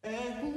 [0.00, 0.49] Ini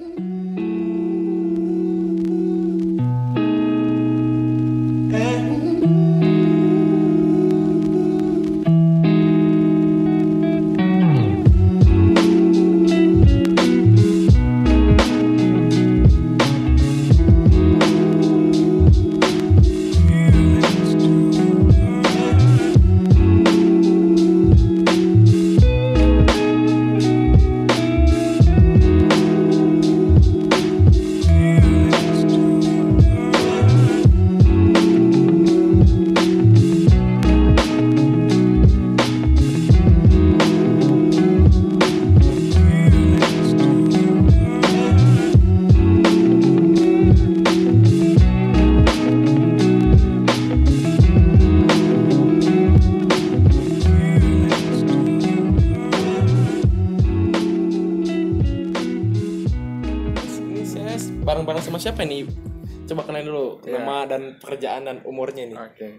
[65.13, 65.57] umurnya nih.
[65.61, 65.89] Oke.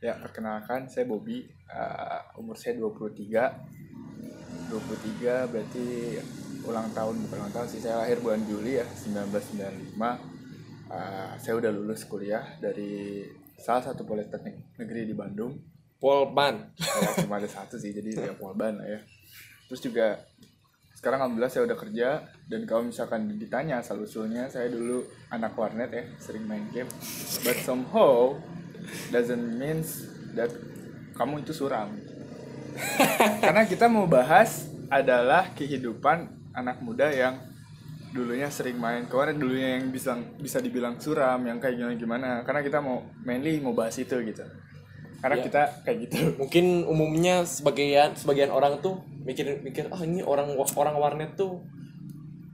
[0.00, 1.44] Ya, perkenalkan saya Bobby.
[1.68, 4.72] Uh, umur saya 23.
[4.72, 6.16] 23 berarti
[6.64, 7.84] ulang tahun bukan ulang tahun sih.
[7.84, 10.00] Saya lahir bulan Juli ya, 1995.
[10.88, 13.28] Uh, saya udah lulus kuliah dari
[13.60, 15.60] salah satu politeknik negeri di Bandung.
[16.00, 16.72] Polban.
[16.80, 19.00] Ya, cuma ada satu sih, jadi ya Polban lah ya.
[19.68, 20.20] Terus juga
[21.04, 22.08] sekarang alhamdulillah saya udah kerja
[22.48, 26.88] dan kalau misalkan ditanya asal usulnya saya dulu anak warnet ya sering main game
[27.44, 28.32] but somehow
[29.12, 30.50] doesn't means that
[31.14, 31.94] kamu itu suram.
[33.38, 37.38] Karena kita mau bahas adalah kehidupan anak muda yang
[38.14, 39.06] dulunya sering main.
[39.06, 42.28] Ke warnet dulunya yang bisa bisa dibilang suram yang kayak gimana gimana.
[42.46, 44.42] Karena kita mau mainly mau bahas itu gitu.
[45.18, 45.44] Karena Ya.
[45.46, 46.18] kita kayak gitu.
[46.38, 51.64] Mungkin umumnya sebagian sebagian orang tuh mikir mikir ah ini orang orang warnet tuh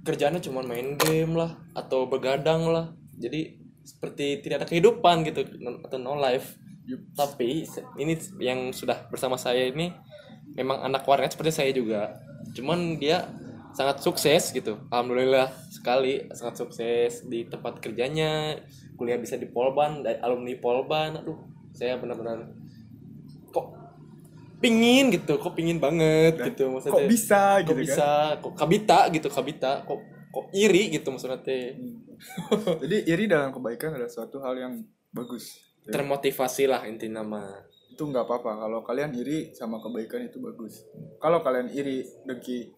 [0.06, 2.92] kerjaannya cuma main game lah atau begadang lah.
[3.20, 3.59] Jadi
[3.90, 5.42] seperti tidak ada kehidupan gitu
[5.82, 6.54] atau no life.
[6.86, 7.02] Yup.
[7.18, 7.66] Tapi
[7.98, 9.90] ini yang sudah bersama saya ini
[10.54, 12.18] memang anak warnet seperti saya juga.
[12.54, 13.26] Cuman dia
[13.74, 14.78] sangat sukses gitu.
[14.90, 18.58] Alhamdulillah sekali sangat sukses di tempat kerjanya.
[18.98, 21.22] Kuliah bisa di Polban, dari alumni Polban.
[21.22, 21.38] Aduh,
[21.72, 22.50] saya benar-benar
[23.50, 23.66] kok
[24.60, 27.00] pingin gitu, kok pingin banget Dan gitu maksudnya.
[27.00, 28.10] kok bisa kok gitu kan bisa,
[28.44, 31.74] kok kabita gitu, kabita, kok kok iri gitu maksudnya teh.
[32.80, 34.74] Jadi iri dalam kebaikan adalah suatu hal yang
[35.10, 35.58] bagus.
[35.82, 37.42] Ya, Termotivasi lah inti nama.
[37.90, 38.56] itu nggak apa-apa.
[38.58, 40.88] Kalau kalian iri sama kebaikan itu bagus.
[41.18, 42.72] Kalau kalian iri dengki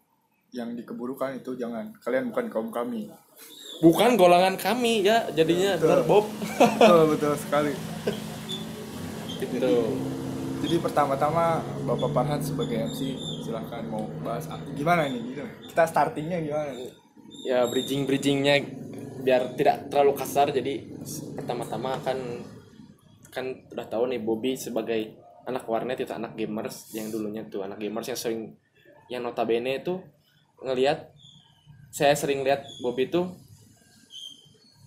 [0.51, 1.95] yang dikeburukan itu jangan.
[1.97, 3.07] Kalian bukan kaum kami.
[3.79, 5.85] Bukan golongan kami ya, jadinya Betul.
[5.85, 6.25] benar Bob.
[6.59, 7.73] betul betul sekali.
[9.39, 9.75] gitu.
[10.63, 15.43] Jadi pertama-tama Bapak Farhan sebagai MC silahkan mau bahas apa- gimana ini gitu.
[15.67, 16.71] Kita startingnya gimana?
[17.43, 18.63] Ya bridging bridgingnya
[19.23, 20.55] biar tidak terlalu kasar.
[20.55, 20.95] Jadi
[21.35, 22.19] pertama-tama kan
[23.33, 27.83] kan udah tahu nih Bobby sebagai anak warnet itu anak gamers yang dulunya tuh anak
[27.83, 28.41] gamers yang sering
[29.11, 29.99] yang notabene itu
[30.63, 31.11] ngelihat
[31.91, 33.33] saya sering lihat Bobby tuh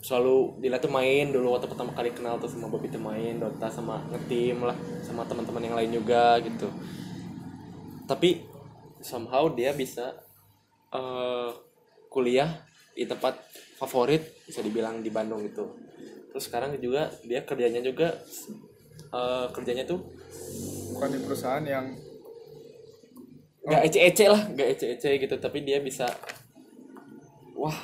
[0.05, 3.67] selalu dilihat tuh main dulu waktu pertama kali kenal tuh sama Bobby tuh main Dota
[3.67, 6.69] sama ngetim lah sama teman-teman yang lain juga gitu.
[8.05, 8.45] Tapi
[9.01, 10.13] somehow dia bisa
[10.93, 11.49] eh,
[12.15, 12.47] kuliah
[12.95, 13.35] di tempat
[13.75, 15.67] favorit bisa dibilang di Bandung itu.
[16.31, 18.15] Terus sekarang juga dia kerjanya juga
[19.11, 19.99] eh, kerjanya tuh
[20.95, 21.91] Bukan di perusahaan yang
[23.65, 26.07] nggak ece-ece lah nggak ece-ece gitu tapi dia bisa
[27.57, 27.75] wah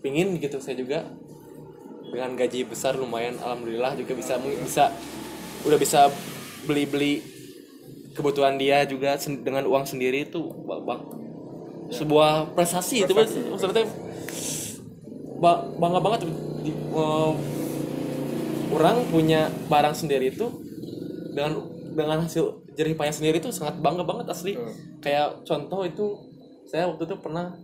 [0.00, 0.56] pingin gitu.
[0.62, 1.04] Saya juga
[2.08, 4.84] dengan gaji besar lumayan alhamdulillah juga bisa bisa
[5.68, 6.08] udah bisa
[6.64, 7.20] beli-beli
[8.16, 11.06] kebutuhan dia juga dengan uang sendiri itu ba- ba-
[11.88, 13.88] sebuah prestasi, itu maksudnya
[15.40, 16.20] ba- bangga banget
[16.62, 17.32] di, eh,
[18.74, 20.46] orang punya barang sendiri itu
[21.32, 21.64] dengan
[21.96, 24.54] dengan hasil jerih payah sendiri itu sangat bangga banget asli.
[24.54, 24.74] Betul.
[24.98, 26.06] kayak contoh itu
[26.66, 27.54] saya waktu itu pernah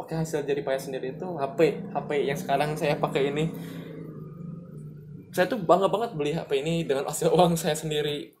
[0.00, 3.52] pakai hasil jerih payah sendiri itu HP HP yang sekarang saya pakai ini.
[5.28, 8.32] Saya tuh bangga banget beli HP ini dengan hasil uang saya sendiri.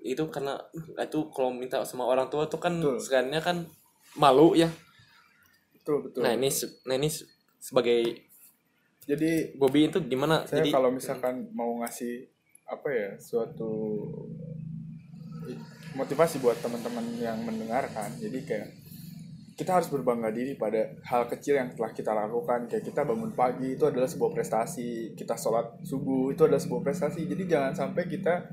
[0.00, 3.00] Itu karena uh, itu kalau minta sama orang tua tuh kan Betul.
[3.00, 3.56] sebenarnya kan
[4.18, 4.70] malu ya.
[5.76, 6.20] Betul betul.
[6.22, 6.48] nah ini
[6.86, 7.28] nah ini se-
[7.58, 8.26] sebagai
[9.08, 10.46] Jadi Bobby itu gimana?
[10.46, 12.28] saya jadi kalau misalkan mau ngasih
[12.70, 13.98] apa ya suatu
[15.98, 18.68] motivasi buat teman-teman yang mendengarkan jadi kayak
[19.60, 22.64] kita harus berbangga diri pada hal kecil yang telah kita lakukan.
[22.64, 25.12] Kayak kita bangun pagi itu adalah sebuah prestasi.
[25.12, 27.28] Kita sholat subuh itu adalah sebuah prestasi.
[27.28, 28.48] Jadi jangan sampai kita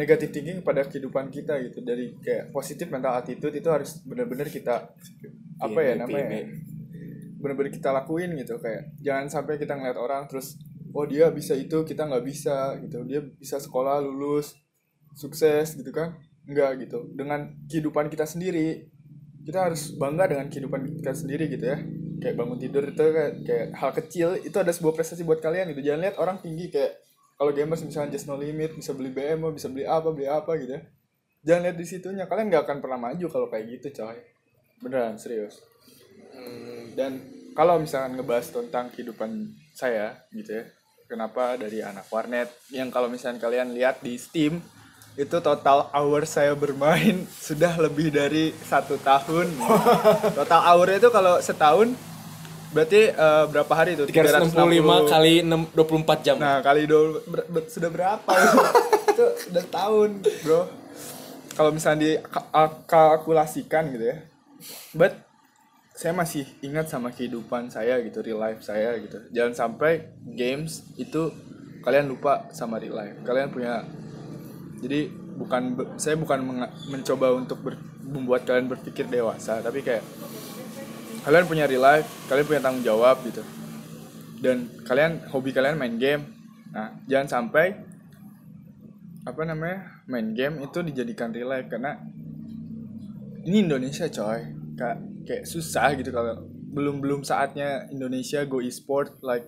[0.00, 1.84] negatif thinking pada kehidupan kita gitu.
[1.84, 4.88] Dari kayak positif mental attitude itu harus benar-benar kita
[5.60, 6.44] apa ya PMB, namanya ya?
[7.36, 8.56] bener-bener kita lakuin gitu.
[8.56, 10.56] Kayak jangan sampai kita ngeliat orang terus
[10.96, 13.04] oh dia bisa itu kita nggak bisa gitu.
[13.04, 14.56] Dia bisa sekolah lulus
[15.12, 16.16] sukses gitu kan.
[16.48, 17.12] Enggak gitu.
[17.12, 18.88] Dengan kehidupan kita sendiri
[19.44, 21.76] kita harus bangga dengan kehidupan kita sendiri gitu ya.
[22.20, 25.84] Kayak bangun tidur itu kayak, kayak hal kecil itu ada sebuah prestasi buat kalian gitu.
[25.84, 27.00] Jangan lihat orang tinggi kayak
[27.40, 30.76] kalau gamers misalnya just no limit bisa beli BM bisa beli apa beli apa gitu
[30.76, 30.82] ya.
[31.40, 34.20] Jangan lihat di situnya kalian nggak akan pernah maju kalau kayak gitu coy.
[34.84, 35.64] Beneran serius.
[36.36, 37.24] Hmm, dan
[37.56, 40.64] kalau misalkan ngebahas tentang kehidupan saya gitu ya
[41.10, 44.62] kenapa dari anak warnet yang kalau misalnya kalian lihat di Steam
[45.18, 49.50] itu total hour saya bermain sudah lebih dari satu tahun.
[50.38, 51.98] Total hournya itu kalau setahun
[52.70, 56.36] berarti eh, berapa hari itu 365 kali 6, 24 jam.
[56.38, 58.58] Nah, kali dua ber- ber- sudah berapa itu?
[59.10, 60.10] itu udah tahun,
[60.46, 60.62] Bro.
[61.58, 64.18] Kalau misalnya dikalkulasikan gitu ya.
[64.94, 65.18] But
[65.92, 69.20] saya masih ingat sama kehidupan saya gitu, real life saya gitu.
[69.34, 71.28] Jangan sampai games itu
[71.84, 73.20] kalian lupa sama real life.
[73.26, 73.84] Kalian punya
[74.80, 80.00] jadi bukan saya bukan mencoba untuk ber- membuat kalian berpikir dewasa, tapi kayak
[81.24, 83.44] kalian punya real life, kalian punya tanggung jawab gitu.
[84.40, 86.24] Dan kalian hobi kalian main game.
[86.72, 87.76] Nah jangan sampai
[89.20, 91.68] apa namanya main game itu dijadikan real life.
[91.68, 91.96] Karena
[93.44, 94.40] ini Indonesia coy.
[94.80, 96.40] Kayak kayak susah gitu kalau
[96.70, 99.44] belum belum saatnya Indonesia go e-sport like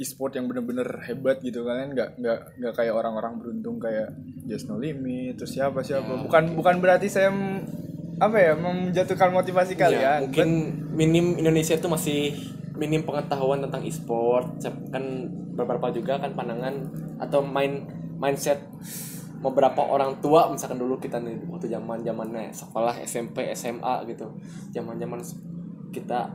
[0.00, 1.62] e-sport yang bener-bener hebat gitu.
[1.62, 4.10] Kalian nggak nggak nggak kayak orang-orang beruntung kayak
[4.48, 6.26] Just No Limit terus siapa siapa.
[6.26, 7.30] Bukan bukan berarti saya
[8.20, 10.18] apa ya menjatuhkan motivasi Ya, kalian.
[10.28, 10.48] mungkin
[10.92, 12.36] minim Indonesia itu masih
[12.76, 14.60] minim pengetahuan tentang e-sport.
[14.92, 15.04] Kan
[15.56, 16.74] beberapa juga kan pandangan
[17.16, 17.88] atau main
[18.20, 18.60] mindset
[19.40, 20.52] beberapa orang tua.
[20.52, 24.28] Misalkan dulu kita nih waktu zaman zamannya sekolah SMP SMA gitu.
[24.76, 25.20] Zaman zaman
[25.90, 26.28] kita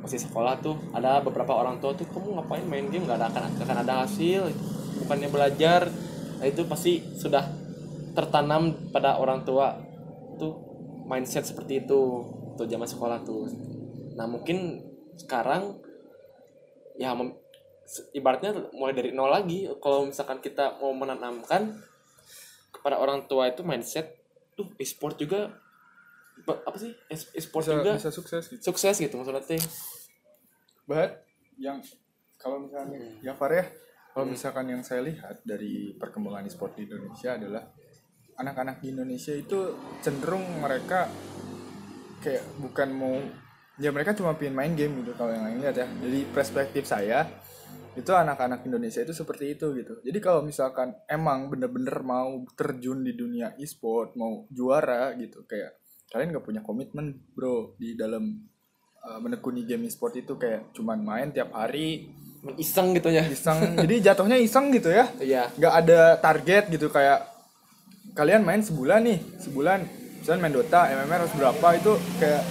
[0.00, 3.02] masih sekolah tuh ada beberapa orang tua tuh kamu ngapain main game?
[3.02, 4.46] Nggak ada akan akan ada hasil.
[5.02, 5.90] Bukannya belajar.
[6.38, 7.44] Nah, itu pasti sudah
[8.14, 9.74] tertanam pada orang tua
[10.38, 10.69] tuh
[11.10, 12.00] mindset seperti itu
[12.54, 13.50] tuh zaman sekolah tuh.
[14.14, 14.78] Nah mungkin
[15.18, 15.82] sekarang
[16.94, 17.10] ya
[18.14, 19.66] ibaratnya mulai dari nol lagi.
[19.82, 21.82] Kalau misalkan kita mau menanamkan
[22.70, 24.22] kepada orang tua itu mindset
[24.54, 25.50] tuh e-sport juga
[26.46, 26.94] apa sih?
[27.10, 28.62] Es- e-sport bisa, juga bisa sukses gitu.
[28.70, 29.60] sukses gitu maksudnya teh
[30.86, 31.26] But
[31.58, 31.82] yang
[32.40, 33.68] kalau misalnya ya Far ya,
[34.16, 37.68] kalau misalkan yang saya lihat dari perkembangan e-sport di Indonesia adalah
[38.40, 41.12] anak-anak di Indonesia itu cenderung mereka
[42.24, 43.16] kayak bukan mau
[43.80, 45.86] ya mereka cuma pengen main game gitu kalau yang lain lihat ya.
[45.88, 47.28] Jadi perspektif saya
[47.98, 50.00] itu anak-anak Indonesia itu seperti itu gitu.
[50.00, 56.34] Jadi kalau misalkan emang bener-bener mau terjun di dunia e-sport, mau juara gitu kayak kalian
[56.34, 58.42] nggak punya komitmen bro di dalam
[59.06, 62.10] uh, menekuni game e-sport itu kayak cuman main tiap hari
[62.58, 67.39] iseng gitu ya iseng jadi jatuhnya iseng gitu ya iya nggak ada target gitu kayak
[68.14, 69.80] kalian main sebulan nih sebulan.
[70.20, 72.42] Misalnya main Dota MMR harus berapa itu kayak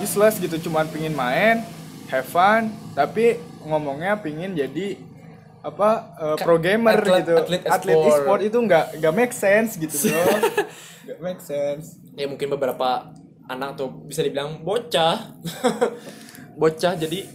[0.00, 0.56] useless gitu.
[0.68, 1.62] Cuman pingin main
[2.08, 3.36] have fun tapi
[3.66, 4.96] ngomongnya pingin jadi
[5.66, 7.34] apa uh, pro gamer atlet- gitu.
[7.34, 8.14] atlet atlet e-sport.
[8.14, 10.22] e-sport itu nggak nggak make sense gitu bro.
[11.06, 12.02] Nggak make sense.
[12.18, 13.14] Ya mungkin beberapa
[13.46, 15.38] anak tuh bisa dibilang bocah.
[16.60, 17.30] Bocah jadi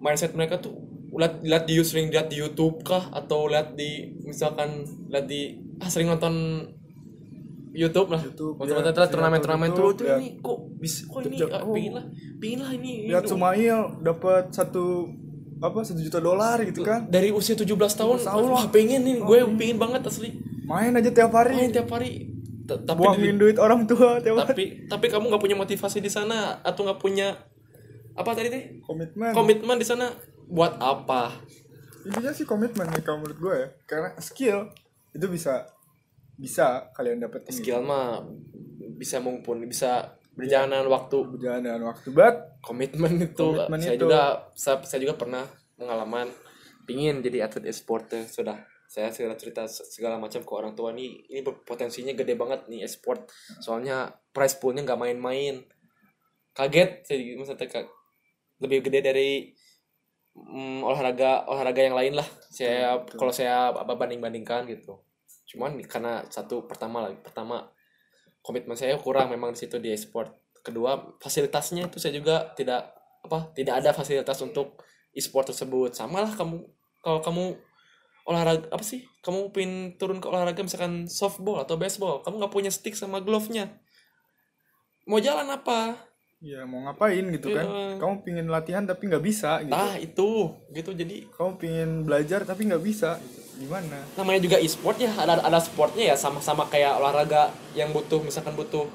[0.00, 0.80] mindset mereka tuh
[1.12, 3.12] lihat lihat di sering lihat di YouTube kah?
[3.12, 6.34] Atau lihat di misalkan lihat di ah sering nonton
[7.70, 8.20] YouTube lah.
[8.20, 10.06] YouTube, nonton ya, nonton sering turnamen nonton turnamen YouTube, tuh.
[10.06, 11.00] Tuh ini kok bisa?
[11.06, 11.74] Kok ini ah, oh.
[11.74, 12.04] pingin lah.
[12.42, 13.24] Pingin lah ini lihat.
[13.30, 15.08] Sumail dapat satu
[15.60, 17.06] apa satu juta dolar gitu kan?
[17.06, 18.42] Dari usia 17 tahun tahun.
[18.48, 20.34] wah pengen nih gue pengen banget asli.
[20.66, 21.54] Main aja tiap hari.
[21.54, 22.32] Main tiap hari.
[22.64, 24.48] T- tapi buangin duit- orang tua tiap hari.
[24.50, 27.38] tapi tapi kamu nggak punya motivasi di sana atau nggak punya
[28.16, 28.62] apa tadi teh?
[28.82, 29.30] Komitmen.
[29.36, 30.10] Komitmen di sana.
[30.50, 31.38] Buat apa?
[32.02, 33.68] Intinya sih komitmen nih kalau menurut gue ya.
[33.86, 34.72] Karena skill
[35.14, 35.66] itu bisa
[36.40, 37.52] bisa kalian gitu.
[37.52, 38.24] skill mah
[38.96, 44.02] bisa mumpuni bisa berjalanan waktu berjalan dengan waktu but komitmen itu Komitmen saya itu.
[44.08, 44.22] juga
[44.56, 45.44] saya, saya juga pernah
[45.76, 46.32] pengalaman
[46.88, 48.24] pingin jadi atlet e-sport tuh.
[48.24, 48.56] sudah
[48.90, 52.82] saya segala cerita se- segala macam ke orang tua nih ini potensinya gede banget nih
[52.88, 53.28] e-sport
[53.62, 55.62] soalnya prize poolnya nggak main-main
[56.56, 57.86] kaget saya maksudnya
[58.60, 59.30] lebih gede dari
[60.34, 62.28] mm, olahraga olahraga yang lain lah.
[62.50, 63.16] Saya Betul.
[63.18, 65.02] kalau saya apa banding bandingkan gitu.
[65.50, 67.66] Cuman karena satu pertama lagi pertama
[68.40, 70.30] komitmen saya kurang memang di situ di e-sport.
[70.60, 74.80] Kedua fasilitasnya itu saya juga tidak apa tidak ada fasilitas untuk
[75.12, 75.92] e-sport tersebut.
[75.96, 76.62] Sama lah kamu
[77.00, 77.44] kalau kamu
[78.28, 79.04] olahraga apa sih?
[79.20, 83.80] Kamu pin turun ke olahraga misalkan softball atau baseball kamu nggak punya stick sama glove-nya.
[85.08, 86.09] Mau jalan apa
[86.40, 87.68] ya mau ngapain gitu kan?
[87.68, 88.00] Iya.
[88.00, 89.76] kamu pingin latihan tapi nggak bisa gitu.
[89.76, 90.56] Nah itu.
[90.72, 93.20] Gitu jadi kamu pingin belajar tapi nggak bisa.
[93.60, 94.00] Gimana?
[94.16, 98.88] Namanya juga e-sport ya ada ada sportnya ya sama-sama kayak olahraga yang butuh misalkan butuh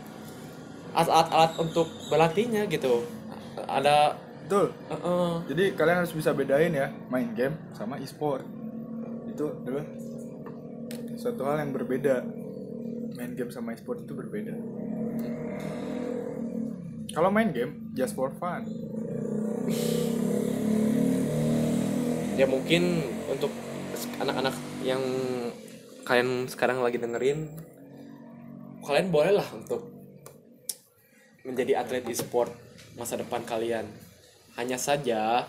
[0.97, 3.05] alat-alat untuk berlatihnya gitu.
[3.69, 4.73] Ada betul.
[4.89, 8.41] Eh, eh, jadi kalian harus bisa bedain ya main game sama e-sport.
[9.29, 9.85] Itu adalah
[11.13, 12.25] suatu hal yang berbeda.
[13.21, 14.74] Main game sama e-sport itu berbeda
[17.15, 18.67] kalau main game just for fun.
[22.35, 23.55] Ya mungkin untuk
[24.19, 24.51] anak-anak
[24.83, 24.99] yang
[26.03, 27.47] kalian sekarang lagi dengerin
[28.83, 29.89] kalian boleh lah untuk
[31.47, 32.51] menjadi atlet e-sport
[32.99, 33.87] masa depan kalian.
[34.59, 35.47] Hanya saja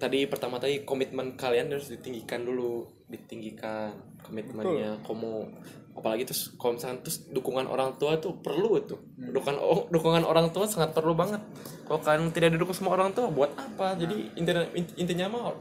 [0.00, 2.88] tadi pertama tadi komitmen kalian harus ditinggikan dulu.
[3.12, 3.92] Ditinggikan
[4.24, 5.52] komitmennya kamu
[5.94, 10.50] apalagi terus kalau misalkan terus dukungan orang tua tuh perlu tuh dukungan oh, dukungan orang
[10.50, 11.38] tua sangat perlu banget.
[11.86, 13.94] Kalau kalian tidak didukung sama orang tua buat apa?
[13.94, 14.66] Jadi intinya
[14.98, 15.54] intinya mah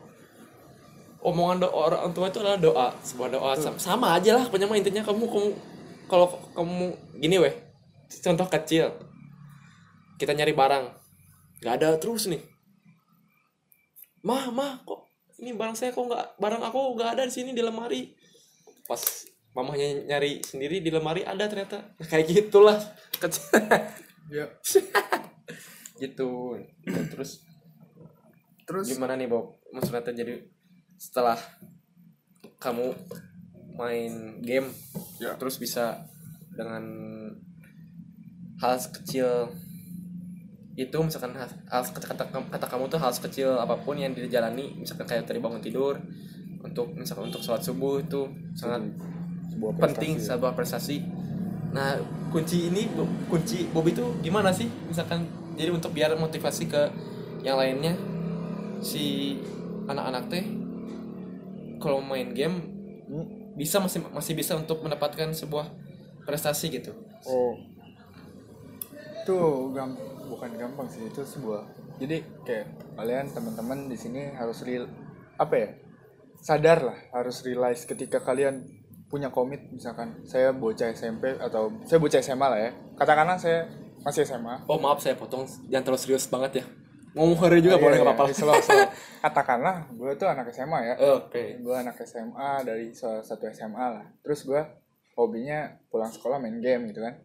[1.23, 3.51] omongan doa orang tua itu adalah doa sebuah doa.
[3.61, 5.49] Sama, sama aja lah pokoknya mah intinya kamu kamu
[6.09, 7.53] kalau kamu gini weh
[8.25, 8.89] contoh kecil.
[10.17, 10.85] Kita nyari barang.
[11.61, 12.41] Nggak ada terus nih.
[14.25, 17.61] Mah mah kok ini barang saya kok nggak barang aku nggak ada di sini di
[17.61, 18.09] lemari.
[18.89, 18.99] Pas
[19.53, 21.93] mamahnya nyari sendiri di lemari ada ternyata.
[22.01, 22.77] Kayak gitulah.
[23.17, 23.47] Kecil
[24.33, 24.45] ya.
[26.01, 26.29] Gitu.
[26.83, 27.45] Dan terus
[28.65, 28.85] terus?
[28.89, 29.61] gimana nih Bob?
[29.71, 30.35] Maksudnya tuh jadi
[30.97, 31.37] setelah
[32.59, 32.91] kamu
[33.75, 34.69] main game
[35.17, 35.33] Ya.
[35.39, 36.05] terus bisa
[36.53, 36.83] dengan
[38.61, 39.49] hal kecil
[40.73, 44.73] itu misalkan hal, hal kata, kata, kata kamu tuh hal kecil apa pun yang dijalani
[44.73, 46.01] misalkan kayak tadi bangun tidur
[46.63, 48.25] untuk misalkan untuk sholat subuh itu
[48.57, 48.81] sangat
[49.51, 50.97] sebuah penting prestasi sebuah prestasi
[51.73, 51.97] nah
[52.29, 52.87] kunci ini
[53.27, 55.25] kunci Bob itu gimana sih misalkan
[55.57, 56.81] jadi untuk biar motivasi ke
[57.41, 57.97] yang lainnya
[58.79, 59.37] si
[59.89, 60.45] anak-anak teh
[61.81, 62.71] kalau main game
[63.03, 63.27] Hmm.
[63.53, 65.67] bisa masih masih bisa untuk mendapatkan sebuah
[66.23, 67.55] prestasi gitu Oh.
[69.23, 69.95] Itu gam
[70.27, 71.63] bukan gampang sih, itu sebuah.
[72.03, 74.91] Jadi kayak kalian teman-teman di sini harus real
[75.39, 75.69] apa ya?
[76.43, 78.82] Sadar lah, harus realize ketika kalian
[79.13, 82.71] punya komit misalkan saya bocah SMP atau saya bocah SMA lah ya.
[82.97, 83.69] Katakanlah saya
[84.03, 84.67] masih SMA.
[84.67, 86.65] oh maaf saya potong jangan terlalu serius banget ya
[87.13, 88.19] ngomong hari juga Oh, boleh iya, nggak iya.
[88.19, 88.89] apa-apa Slow, slow.
[89.23, 90.95] Katakanlah gue tuh anak SMA ya.
[91.15, 94.59] oke gue anak SMA dari salah satu SMA lah terus gue
[95.15, 97.15] hobinya pulang sekolah main game gitu kan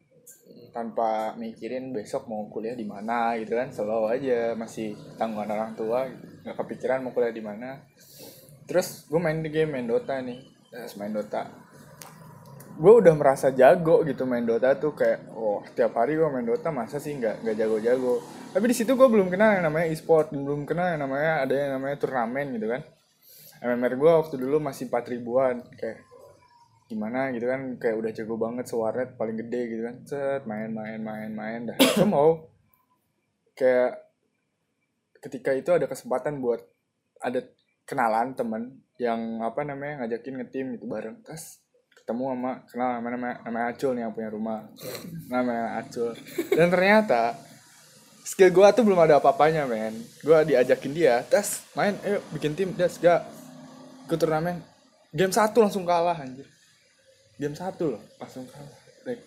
[0.71, 6.05] tanpa mikirin besok mau kuliah di mana gitu kan slow aja masih tanggungan orang tua
[6.07, 6.25] gitu.
[6.47, 7.81] nggak kepikiran mau kuliah di mana
[8.69, 10.37] terus gue main di game main Dota nih
[10.69, 11.49] terus main Dota
[12.79, 16.71] gue udah merasa jago gitu main Dota tuh kayak oh tiap hari gue main Dota
[16.71, 18.23] masa sih nggak nggak jago-jago?
[18.55, 21.71] Tapi di situ gue belum kenal yang namanya e-sport belum kenal yang namanya ada yang
[21.75, 22.87] namanya turnamen gitu kan.
[23.59, 26.07] MMR gue waktu dulu masih 4 ribuan kayak
[26.89, 29.97] gimana gitu kan kayak udah jago banget sewarnet paling gede gitu kan.
[30.07, 31.79] Set main main main main dah.
[32.07, 32.47] Mau
[33.59, 34.07] kayak
[35.19, 36.63] ketika itu ada kesempatan buat
[37.19, 37.43] ada
[37.83, 41.19] kenalan temen yang apa namanya ngajakin ngetim gitu bareng.
[41.27, 41.59] Terus
[42.09, 44.65] ketemu sama kenal nama nama namanya Acul nih yang punya rumah.
[45.29, 46.17] Namanya Acul
[46.57, 47.37] dan ternyata
[48.25, 49.93] skill gua tuh belum ada apa-apanya men.
[50.25, 53.29] Gua diajakin dia tes main ayo bikin tim das gak?
[54.09, 54.65] Ikut turnamen.
[55.13, 56.49] Game satu langsung kalah anjir.
[57.37, 58.81] Game satu loh langsung kalah.
[59.05, 59.21] Like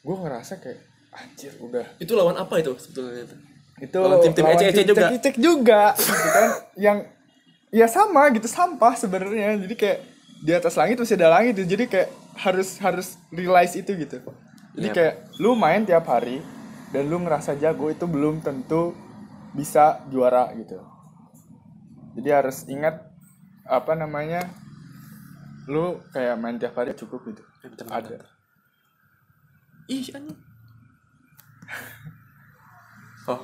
[0.00, 0.80] gua ngerasa kayak
[1.12, 1.84] anjir udah.
[2.00, 3.36] Itu lawan apa itu sebetulnya itu?
[3.84, 5.06] Itu Lawan tim-tim lawan EC-EC tim juga.
[5.20, 6.48] cek juga gitu kan.
[6.80, 6.98] Yang
[7.68, 9.60] ya sama gitu sampah sebenarnya.
[9.60, 10.13] Jadi kayak
[10.44, 11.72] di atas langit masih ada langit gitu.
[11.72, 14.20] jadi kayak harus harus realize itu gitu.
[14.74, 14.96] Jadi Yep.
[14.96, 16.42] kayak lu main tiap hari
[16.92, 18.92] dan lu ngerasa jago itu belum tentu
[19.56, 20.82] bisa juara gitu.
[22.18, 23.00] Jadi harus ingat
[23.64, 24.44] apa namanya
[25.70, 27.42] lu kayak main tiap hari cukup gitu.
[27.64, 28.18] Bentar, ada.
[29.88, 30.36] Ih anjing.
[33.24, 33.40] Oh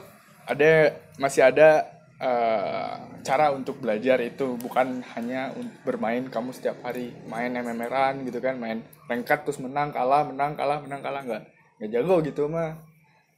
[0.51, 1.87] ada masih ada
[2.21, 8.39] eh, cara untuk belajar itu bukan hanya untuk bermain kamu setiap hari main MMR-an gitu
[8.45, 11.43] kan main rengkat terus menang kalah menang kalah menang kalah nggak
[11.81, 12.77] nggak jago gitu mah.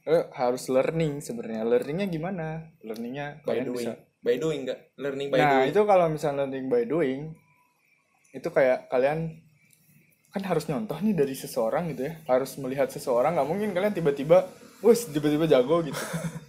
[0.03, 1.63] Eh, harus learning sebenarnya.
[1.63, 2.75] Learningnya gimana?
[2.83, 3.87] Learningnya by doing.
[3.87, 5.75] bisa by doing enggak learning by nah doing.
[5.75, 7.19] itu kalau misalnya learning by doing
[8.31, 9.43] itu kayak kalian
[10.31, 12.13] kan harus nyontoh nih dari seseorang gitu ya.
[12.25, 14.47] Harus melihat seseorang nggak mungkin kalian tiba-tiba
[14.83, 15.95] wes tiba-tiba jago gitu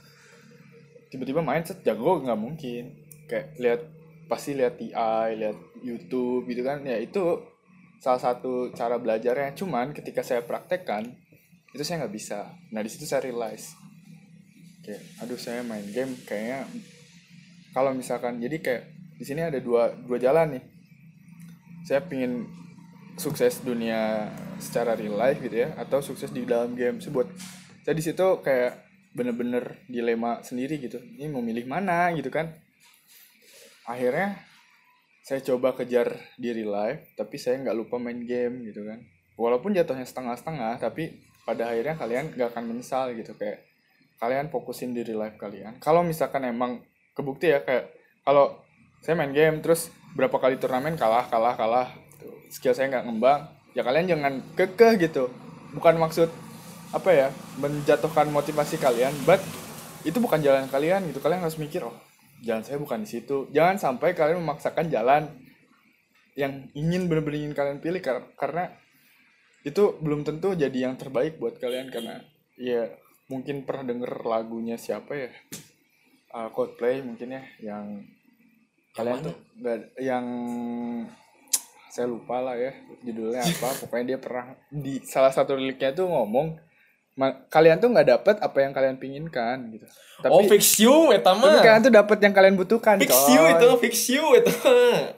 [1.14, 2.90] tiba-tiba main set jago nggak mungkin.
[3.30, 3.80] Kayak lihat
[4.26, 6.82] pasti lihat TI lihat YouTube gitu kan.
[6.82, 7.38] Ya itu
[8.02, 9.54] salah satu cara belajarnya.
[9.54, 11.14] Cuman ketika saya praktekkan
[11.70, 12.50] itu saya nggak bisa.
[12.74, 13.78] Nah di situ saya realize
[14.82, 16.68] kayak aduh saya main game kayaknya
[17.72, 18.84] kalau misalkan jadi kayak
[19.16, 20.64] di sini ada dua dua jalan nih.
[21.86, 22.50] Saya pingin
[23.14, 24.26] sukses dunia
[24.58, 26.98] secara real life gitu ya atau sukses di dalam game.
[26.98, 27.30] Sebut
[27.86, 30.98] saya di situ kayak bener-bener dilema sendiri gitu.
[30.98, 32.50] Ini mau milih mana gitu kan.
[33.86, 34.42] Akhirnya
[35.24, 39.00] saya coba kejar di real life tapi saya nggak lupa main game gitu kan.
[39.38, 43.32] Walaupun jatuhnya setengah-setengah tapi pada akhirnya kalian nggak akan menyesal gitu.
[43.38, 43.62] Kayak
[44.18, 45.78] kalian fokusin di real life kalian.
[45.78, 46.82] Kalau misalkan emang
[47.14, 47.94] kebukti ya kayak
[48.26, 48.58] kalau
[48.98, 52.30] saya main game terus berapa kali turnamen kalah kalah kalah gitu.
[52.50, 53.40] skill saya nggak ngembang
[53.78, 55.30] ya kalian jangan kekeh gitu.
[55.74, 56.30] Bukan maksud
[56.94, 59.42] apa ya menjatuhkan motivasi kalian but
[60.04, 61.18] itu bukan jalan kalian gitu.
[61.18, 61.96] Kalian harus mikir oh
[62.44, 63.50] jalan saya bukan di situ.
[63.50, 65.26] Jangan sampai kalian memaksakan jalan
[66.38, 68.02] yang ingin benar-benar ingin kalian pilih
[68.36, 68.70] karena
[69.64, 72.20] itu belum tentu jadi yang terbaik buat kalian karena
[72.60, 72.92] ya
[73.32, 75.30] mungkin pernah denger lagunya siapa ya?
[76.34, 78.04] Uh, Coldplay mungkin ya yang
[78.94, 79.36] kalian tuh
[79.98, 80.26] yang
[81.94, 82.74] saya lupa lah ya
[83.06, 83.86] judulnya apa.
[83.86, 86.58] Pokoknya dia pernah di salah satu liriknya tuh ngomong
[87.50, 89.86] kalian tuh nggak dapet apa yang kalian pinginkan gitu.
[90.20, 91.46] Tapi, oh fix you eta mah.
[91.46, 92.98] Tapi kalian tuh dapet yang kalian butuhkan.
[92.98, 93.34] Fix coy.
[93.34, 94.52] you itu, fix you itu.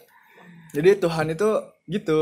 [0.77, 1.49] Jadi Tuhan itu
[1.89, 2.21] gitu.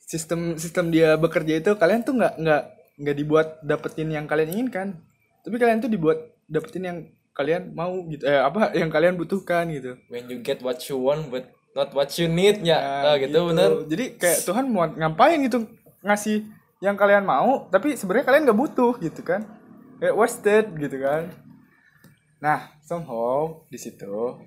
[0.00, 2.62] Sistem sistem dia bekerja itu kalian tuh nggak nggak
[3.00, 5.00] nggak dibuat dapetin yang kalian inginkan
[5.40, 6.98] tapi kalian tuh dibuat dapetin yang
[7.32, 11.32] kalian mau gitu eh apa yang kalian butuhkan gitu when you get what you want
[11.32, 15.40] but not what you need ya nah, gitu, gitu bener jadi kayak Tuhan mau ngapain
[15.40, 15.64] gitu
[16.04, 16.44] ngasih
[16.80, 19.44] yang kalian mau tapi sebenarnya kalian nggak butuh gitu kan?
[20.00, 21.28] Kayak wasted gitu kan?
[22.40, 24.40] Nah somehow di situ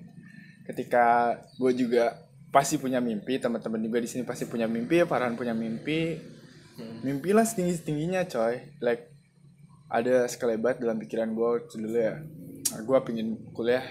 [0.65, 2.17] ketika gue juga
[2.49, 6.33] pasti punya mimpi teman-teman juga di sini pasti punya mimpi Farhan punya mimpi.
[6.73, 7.05] Hmm.
[7.05, 8.65] mimpilah setinggi tingginya coy.
[8.81, 9.13] Like
[9.93, 12.17] ada sekelebat dalam pikiran gue dulu ya.
[12.73, 13.85] Ah, gue pingin kuliah.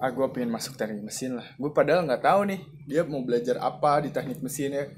[0.00, 1.44] Ah gue pingin masuk teknik mesin lah.
[1.60, 4.88] Gue padahal nggak tahu nih dia mau belajar apa di teknik mesin ya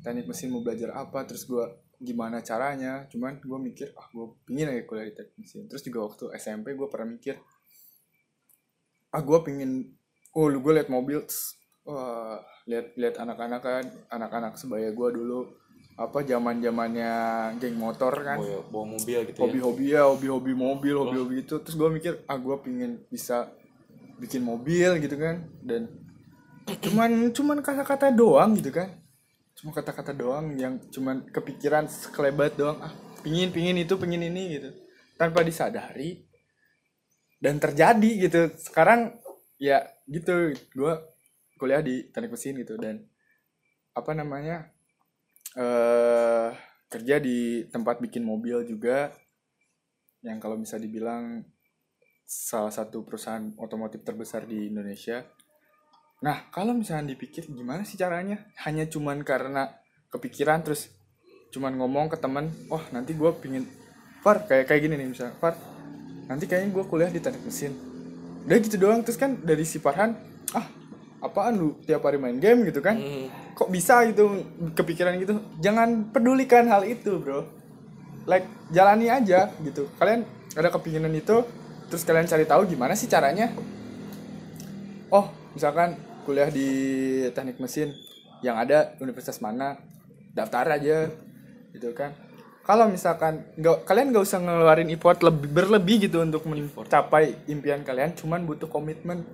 [0.00, 1.64] teknik mesin mau belajar apa terus gue
[2.00, 3.04] gimana caranya.
[3.12, 5.68] Cuman gue mikir ah gue pingin aja kuliah di teknik mesin.
[5.68, 7.36] Terus juga waktu SMP gue pernah mikir
[9.10, 9.90] ah gue pingin
[10.38, 11.18] oh lu gue liat mobil
[11.82, 12.38] wah
[12.70, 13.84] lihat lihat anak-anak kan
[14.14, 15.50] anak-anak sebaya gue dulu
[15.98, 17.12] apa zaman zamannya
[17.60, 18.40] geng motor kan.
[18.40, 21.60] Bawa, bawa mobil gitu hobi hobi ya hobi hobi mobil hobi hobi itu.
[21.60, 23.52] Terus gue mikir ah gue pingin bisa
[24.16, 25.44] bikin mobil gitu kan.
[25.60, 25.92] Dan
[26.70, 29.00] cuman cuman kata-kata doang gitu kan
[29.60, 32.80] cuma kata-kata doang yang cuman kepikiran sekelebat doang.
[32.80, 34.70] Ah pingin pingin itu pingin ini gitu.
[35.20, 36.24] Tanpa disadari
[37.36, 38.40] dan terjadi gitu.
[38.56, 39.20] Sekarang
[39.60, 40.56] ya gitu.
[40.72, 40.94] Gue
[41.60, 42.80] kuliah di teknik mesin gitu.
[42.80, 43.04] Dan
[43.92, 44.72] apa namanya
[45.60, 46.56] uh,
[46.88, 49.12] kerja di tempat bikin mobil juga.
[50.24, 51.44] Yang kalau bisa dibilang
[52.24, 55.28] salah satu perusahaan otomotif terbesar di Indonesia.
[56.20, 58.44] Nah, kalau misalnya dipikir gimana sih caranya?
[58.64, 59.72] Hanya cuman karena
[60.12, 60.92] kepikiran terus
[61.50, 63.66] cuman ngomong ke teman, wah nanti gue pingin
[64.20, 65.56] Far kayak kayak gini nih misalnya, Far
[66.28, 67.72] nanti kayaknya gue kuliah di teknik mesin.
[68.44, 70.12] Udah gitu doang terus kan dari si Farhan,
[70.52, 70.68] ah
[71.20, 73.52] apaan lu tiap hari main game gitu kan hmm.
[73.52, 74.40] kok bisa gitu
[74.72, 77.44] kepikiran gitu jangan pedulikan hal itu bro
[78.24, 80.24] like jalani aja gitu kalian
[80.56, 81.44] ada kepinginan itu
[81.92, 83.52] terus kalian cari tahu gimana sih caranya
[85.12, 86.68] oh misalkan kuliah di
[87.32, 87.96] teknik mesin
[88.40, 89.76] yang ada universitas mana
[90.32, 91.12] daftar aja
[91.74, 92.12] gitu kan.
[92.60, 98.14] Kalau misalkan nggak kalian nggak usah ngeluarin effort lebih berlebih gitu untuk mencapai impian kalian
[98.14, 99.26] cuman butuh komitmen.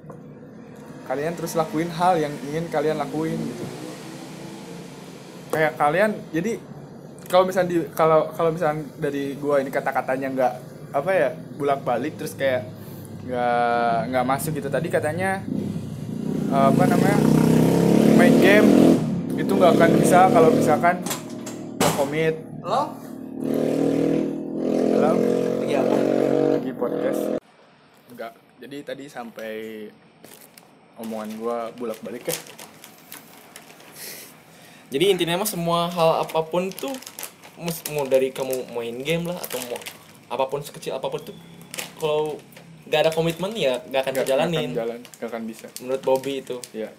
[1.06, 3.64] Kalian terus lakuin hal yang ingin kalian lakuin gitu.
[5.52, 6.58] Kayak kalian jadi
[7.26, 10.52] kalau misalnya di kalau kalau misalnya dari gua ini kata-katanya nggak
[10.94, 12.64] apa ya bolak balik terus kayak
[13.26, 14.70] nggak nggak masuk gitu.
[14.70, 15.42] Tadi katanya
[16.46, 17.18] apa namanya
[18.14, 18.68] main game
[19.34, 20.96] itu nggak akan bisa kalau misalkan
[21.76, 22.34] nggak komit.
[22.62, 22.94] Halo?
[24.94, 25.10] Halo?
[25.66, 25.80] Iya.
[26.54, 27.42] Lagi podcast.
[28.14, 28.32] Enggak
[28.62, 29.52] jadi tadi sampai
[31.02, 32.36] omongan gue bolak balik ya.
[34.86, 36.94] Jadi intinya mah semua hal apa pun tuh
[37.90, 39.80] mau dari kamu main game lah atau mau
[40.30, 41.36] apa pun sekecil apa pun tuh
[41.98, 42.38] kalau
[42.86, 45.66] gak ada komitmen ya gak akan gak, kejalanin gak akan jalan gak akan bisa.
[45.82, 46.56] Menurut Bobby itu.
[46.70, 46.90] Ya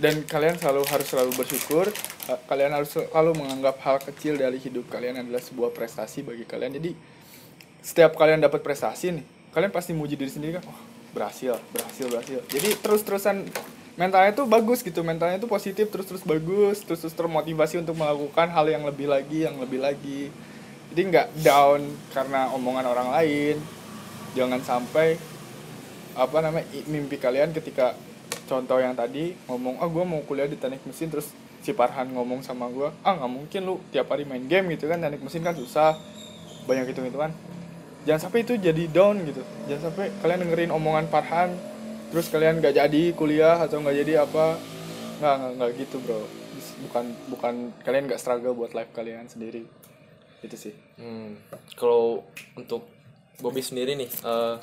[0.00, 1.86] dan kalian selalu harus selalu bersyukur
[2.48, 6.80] kalian harus selalu menganggap hal kecil dari hidup kalian adalah sebuah prestasi bagi kalian.
[6.80, 6.96] Jadi
[7.84, 10.80] setiap kalian dapat prestasi nih kalian pasti muji diri sendiri kan oh,
[11.12, 12.40] berhasil berhasil berhasil.
[12.48, 13.44] Jadi terus terusan
[14.00, 18.48] mentalnya tuh bagus gitu mentalnya tuh positif terus terus bagus terus terus termotivasi untuk melakukan
[18.48, 20.32] hal yang lebih lagi yang lebih lagi.
[20.90, 21.84] Jadi nggak down
[22.16, 23.60] karena omongan orang lain
[24.36, 25.18] jangan sampai
[26.14, 27.94] apa namanya mimpi kalian ketika
[28.50, 31.30] contoh yang tadi ngomong ah gue mau kuliah di teknik mesin terus
[31.62, 34.98] si Parhan ngomong sama gue ah nggak mungkin lu tiap hari main game gitu kan
[34.98, 35.94] teknik mesin kan susah.
[36.68, 37.32] Banyak hitung hitungan
[38.04, 39.42] jangan sampai itu jadi down gitu.
[39.68, 41.52] Jangan sampai kalian dengerin omongan Parhan
[42.10, 44.56] terus kalian nggak jadi kuliah atau nggak jadi apa.
[45.20, 46.20] Nggak nggak gitu bro.
[46.88, 49.68] Bukan bukan kalian nggak struggle buat life kalian sendiri.
[50.40, 50.72] Itu sih.
[50.96, 51.36] Hmm,
[51.76, 52.24] kalau
[52.56, 52.88] untuk
[53.40, 54.56] Bobby sendiri nih, eh,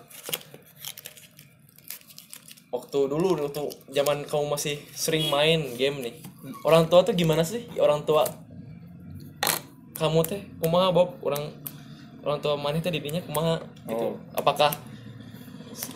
[2.70, 6.16] waktu dulu waktu zaman kamu masih sering main game nih,
[6.62, 7.66] orang tua tuh gimana sih?
[7.82, 8.26] Orang tua
[9.98, 11.18] kamu teh kumaha Bob?
[11.26, 11.58] Orang
[12.22, 14.14] orang tua maneh teh didinya kumaha gitu.
[14.14, 14.38] Oh.
[14.38, 14.72] Apakah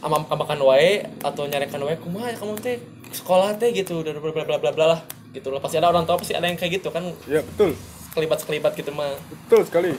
[0.01, 2.77] amam amakan wae atau nyarekan wae kumaha kamu teh
[3.13, 5.01] sekolah teh gitu dan bla bla bla bla bla lah
[5.33, 7.73] gitu lah pasti ada orang tua pasti ada yang kayak gitu kan ya betul
[8.11, 9.15] sekelibat sekelibat gitu mah
[9.47, 9.91] Betul sekali.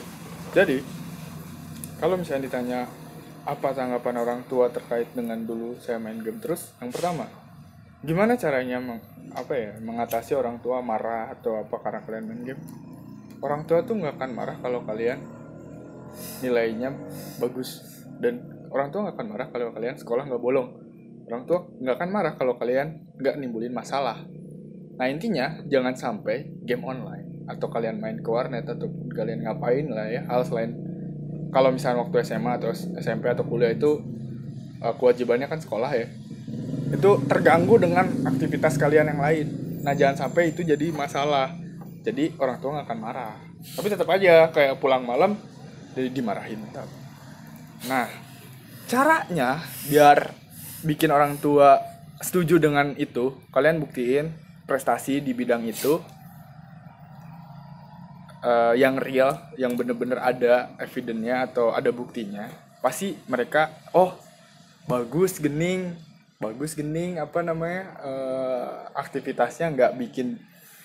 [0.53, 0.85] Jadi,
[2.03, 2.79] kalau misalnya ditanya
[3.47, 7.31] apa tanggapan orang tua terkait dengan dulu saya main game terus, yang pertama,
[8.03, 8.99] gimana caranya meng,
[9.31, 12.61] apa ya mengatasi orang tua marah atau apa karena kalian main game?
[13.39, 15.23] Orang tua tuh nggak akan marah kalau kalian
[16.43, 16.91] nilainya
[17.39, 17.79] bagus
[18.19, 20.75] dan orang tua nggak akan marah kalau kalian sekolah nggak bolong.
[21.31, 24.19] Orang tua nggak akan marah kalau kalian nggak nimbulin masalah.
[24.99, 30.11] Nah intinya jangan sampai game online atau kalian main ke warnet atau kalian ngapain lah
[30.11, 30.92] ya hal selain
[31.53, 34.01] kalau misalnya waktu SMA atau SMP atau kuliah itu
[34.81, 36.09] uh, kewajibannya kan sekolah ya
[36.93, 39.47] itu terganggu dengan aktivitas kalian yang lain.
[39.81, 41.57] Nah jangan sampai itu jadi masalah.
[42.05, 43.33] Jadi orang tua nggak akan marah.
[43.73, 45.33] Tapi tetap aja kayak pulang malam
[45.97, 46.61] jadi dimarahin.
[46.69, 46.85] tetap.
[47.89, 48.05] Nah
[48.85, 50.37] caranya biar
[50.85, 51.81] bikin orang tua
[52.21, 54.29] setuju dengan itu, kalian buktiin
[54.69, 55.97] prestasi di bidang itu
[58.43, 62.51] eh, yang real, yang bener-bener ada evidence-nya atau ada buktinya,
[62.83, 64.13] pasti mereka oh
[64.85, 65.95] bagus gening,
[66.43, 68.67] bagus gening apa namanya eh,
[68.99, 70.37] aktivitasnya nggak bikin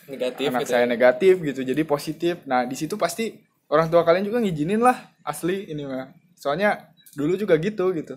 [0.09, 0.89] negatif anak gitu saya ya.
[0.89, 2.35] negatif gitu, jadi positif.
[2.47, 3.37] Nah di situ pasti
[3.69, 6.09] orang tua kalian juga ngizinin lah asli ini mah.
[6.39, 8.17] Soalnya dulu juga gitu gitu.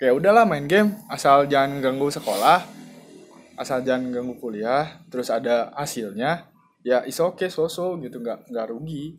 [0.00, 2.64] Kayak udahlah main game asal jangan ganggu sekolah,
[3.60, 6.48] asal jangan ganggu kuliah, terus ada hasilnya,
[6.80, 9.16] ya is okay so-so gitu nggak nggak rugi.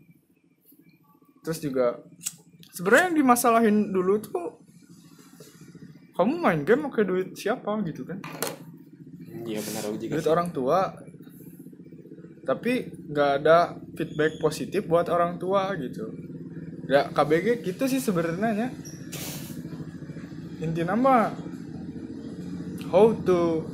[1.41, 1.97] Terus juga
[2.73, 4.47] sebenarnya yang dimasalahin dulu tuh
[6.17, 8.21] kamu main game pakai duit siapa gitu kan?
[9.41, 10.31] Iya benar juga duit sih.
[10.31, 10.93] orang tua
[12.41, 16.09] tapi nggak ada feedback positif buat orang tua gitu
[16.89, 18.73] ya KBG gitu sih sebenarnya
[20.61, 21.31] inti nama
[22.89, 23.65] how to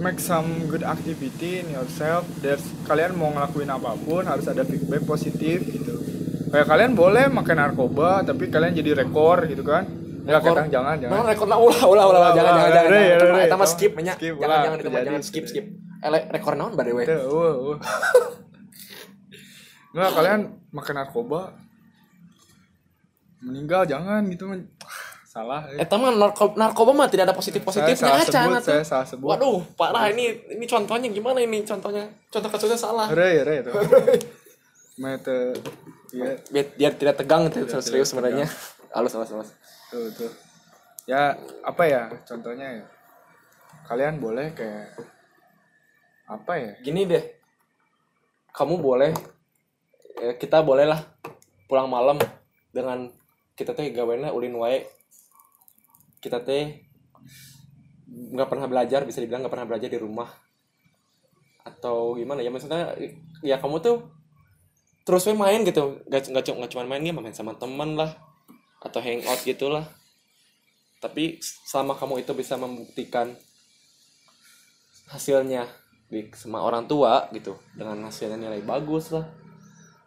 [0.00, 5.04] make some good activity in yourself there's kalian mau ngelakuin apa pun harus ada feedback
[5.04, 6.00] positif gitu
[6.50, 9.84] kayak kalian boleh makan narkoba tapi kalian jadi rekor gitu kan
[10.24, 10.68] ya Rekor?
[10.68, 12.92] jangan jangan Nah, rekor nah, ulah ulah ulah jangan jangan jangan.
[12.92, 13.40] jangan.
[13.40, 14.14] Eta mah skip nya.
[14.20, 15.06] Jangan jangan itu terjadi.
[15.08, 15.64] jangan skip skip.
[16.00, 17.04] Ele rekor naon by the way?
[17.08, 17.78] Tuh, uh, uh.
[19.96, 21.40] Nggak, kalian makan narkoba
[23.40, 24.44] meninggal jangan gitu.
[25.30, 25.86] Salah ya.
[25.86, 29.06] Eta mah narko- narkoba mah tidak ada positif saya positifnya salah sebut acan saya salah
[29.06, 32.02] sebut Waduh, parah ini ini contohnya gimana ini contohnya?
[32.26, 33.06] Contoh kasusnya salah.
[33.14, 33.70] re re itu
[34.98, 35.54] mete
[36.10, 38.46] ya Biar, biar tidak tegang itu serius tidak sebenarnya.
[38.90, 39.50] Halus halus halus.
[39.86, 40.30] tuh tuh
[41.06, 42.84] ya apa ya contohnya ya
[43.86, 44.98] kalian boleh kayak
[46.26, 47.22] apa ya Gini deh.
[48.50, 49.14] Kamu boleh
[50.18, 50.98] eh, kita boleh lah
[51.70, 52.18] pulang malam
[52.74, 53.06] dengan
[53.54, 54.82] kita teh gawena ulin wae
[56.20, 56.84] kita teh
[58.10, 60.28] nggak pernah belajar bisa dibilang nggak pernah belajar di rumah.
[61.64, 62.96] Atau gimana ya maksudnya
[63.40, 63.96] ya kamu tuh
[65.08, 66.04] terus main gitu.
[66.06, 68.12] Nggak nggak nggak cuma main game main sama teman lah
[68.80, 69.88] atau hangout gitulah.
[71.00, 73.32] Tapi selama kamu itu bisa membuktikan
[75.08, 75.66] hasilnya
[76.10, 79.24] di sama orang tua gitu dengan hasilnya nilai bagus lah.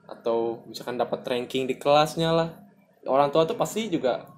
[0.06, 2.49] Atau misalkan dapat ranking di kelasnya lah.
[3.10, 4.32] Orang tua tuh pasti juga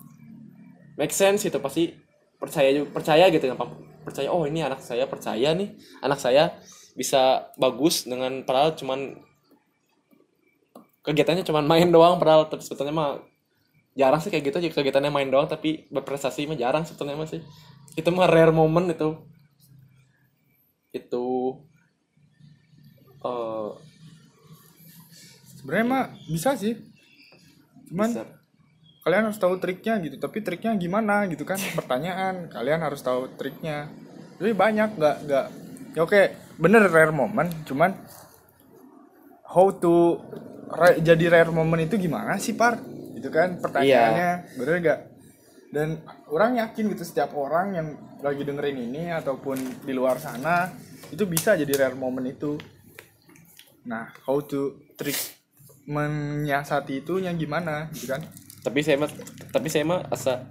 [0.96, 1.94] make sense itu pasti
[2.36, 3.66] percaya juga percaya gitu apa
[4.04, 6.56] percaya oh ini anak saya percaya nih anak saya
[6.96, 9.20] bisa bagus dengan padahal cuman
[11.06, 13.12] kegiatannya cuman main doang padahal tapi sebetulnya mah
[13.96, 17.40] jarang sih kayak gitu kegiatannya main doang tapi berprestasi mah jarang sebetulnya mah sih.
[17.96, 19.16] Itu mah rare moment itu.
[20.92, 21.56] Itu
[23.24, 23.72] eh
[25.64, 26.76] sebenarnya mah bisa sih.
[27.88, 28.24] Cuman bisa.
[29.06, 30.18] Kalian harus tahu triknya gitu.
[30.18, 31.62] Tapi triknya gimana gitu kan?
[31.78, 33.94] Pertanyaan kalian harus tahu triknya.
[34.42, 35.46] Jadi banyak nggak nggak.
[35.94, 36.22] Ya oke
[36.58, 37.54] bener rare moment.
[37.70, 37.94] Cuman
[39.46, 40.18] how to
[40.74, 42.82] ra- jadi rare moment itu gimana sih par?
[42.82, 44.58] Itu gitu kan pertanyaannya.
[44.58, 45.00] Bener gak
[45.76, 46.00] dan
[46.32, 47.88] orang yakin gitu setiap orang yang
[48.24, 50.72] lagi dengerin ini ataupun di luar sana
[51.12, 52.56] itu bisa jadi rare moment itu.
[53.86, 55.20] Nah how to trick
[55.86, 57.92] menyiasati itu yang gimana?
[57.92, 58.24] Gitu kan
[58.66, 59.10] tapi saya mah
[59.54, 60.50] tapi saya mah asa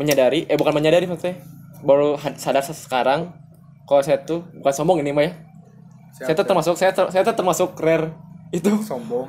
[0.00, 1.44] menyadari eh bukan menyadari maksudnya
[1.84, 3.36] baru sadar sekarang
[3.84, 5.32] kalau saya tuh bukan sombong ini mah ya.
[6.14, 8.16] Saya tuh termasuk saya ter- saya tuh termasuk rare
[8.48, 8.70] itu.
[8.80, 9.28] Sombong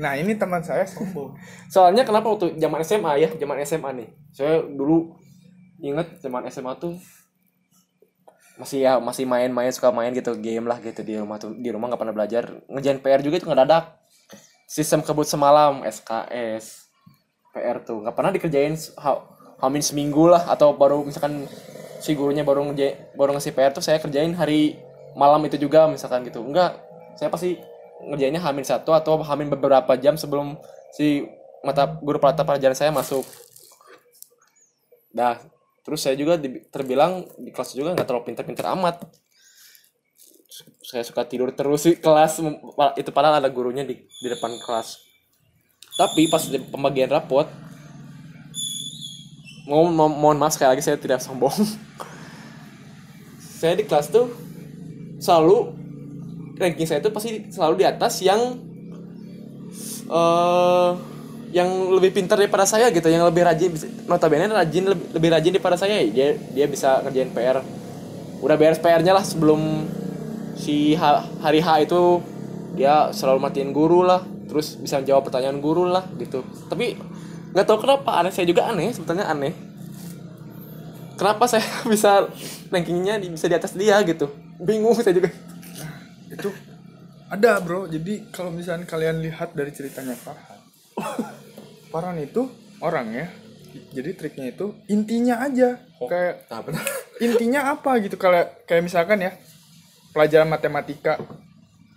[0.00, 1.36] nah ini teman saya sombong.
[1.68, 4.08] Soalnya kenapa waktu zaman SMA ya zaman SMA nih.
[4.32, 5.14] Saya dulu
[5.78, 6.96] inget zaman SMA tuh
[8.56, 11.92] masih ya masih main-main suka main gitu game lah gitu di rumah tuh di rumah
[11.92, 12.44] nggak pernah belajar.
[12.66, 13.99] Ngerjain PR juga itu ngedadak
[14.70, 16.86] sistem kebut semalam SKS
[17.50, 18.06] PR tuh.
[18.06, 19.26] Nggak pernah dikerjain ha-
[19.58, 21.50] hamin seminggu lah atau baru misalkan
[21.98, 24.78] si gurunya baru ngerjain baru ngasih PR tuh saya kerjain hari
[25.18, 26.38] malam itu juga misalkan gitu.
[26.46, 26.78] Enggak
[27.18, 27.58] saya pasti
[28.06, 30.54] ngerjainnya hamin satu atau hamin beberapa jam sebelum
[30.94, 31.26] si
[31.66, 33.26] mata guru mata pelajaran saya masuk.
[35.10, 35.34] Dah
[35.82, 36.38] terus saya juga
[36.70, 39.02] terbilang di kelas juga nggak terlalu pintar-pintar amat
[40.90, 42.42] saya suka tidur terus di kelas
[42.98, 44.98] itu padahal ada gurunya di di depan kelas.
[45.94, 47.46] Tapi pas di pembagian rapot
[49.70, 51.54] mau mo- mohon maaf sekali lagi saya tidak sombong.
[53.60, 54.32] Saya di kelas tuh
[55.20, 55.76] selalu
[56.56, 58.56] ranking saya itu pasti selalu di atas yang
[60.08, 60.90] eh
[61.52, 63.74] yang lebih pintar daripada saya gitu yang lebih rajin
[64.08, 66.00] notabene rajin lebih, lebih rajin daripada saya.
[66.08, 67.60] Dia dia bisa ngerjain PR
[68.40, 69.60] udah beres PR-nya lah sebelum
[70.60, 70.92] si
[71.40, 72.20] hari H itu
[72.76, 76.44] dia selalu matiin guru lah terus bisa jawab pertanyaan guru lah gitu.
[76.68, 77.00] Tapi
[77.56, 79.54] nggak tahu kenapa aneh saya juga aneh sebetulnya aneh.
[81.16, 82.28] Kenapa saya bisa
[82.68, 84.28] rankingnya bisa di atas dia gitu?
[84.60, 85.32] Bingung saya juga.
[86.28, 86.52] Itu
[87.30, 87.88] ada bro.
[87.88, 90.60] Jadi kalau misalnya kalian lihat dari ceritanya Farhan
[91.94, 92.50] Farhan itu
[92.84, 93.26] orang ya.
[93.70, 95.78] Jadi triknya itu intinya aja.
[96.00, 96.60] Kayak nah
[97.26, 98.18] intinya apa gitu.
[98.18, 99.32] Kalau kayak misalkan ya
[100.12, 101.18] pelajaran matematika.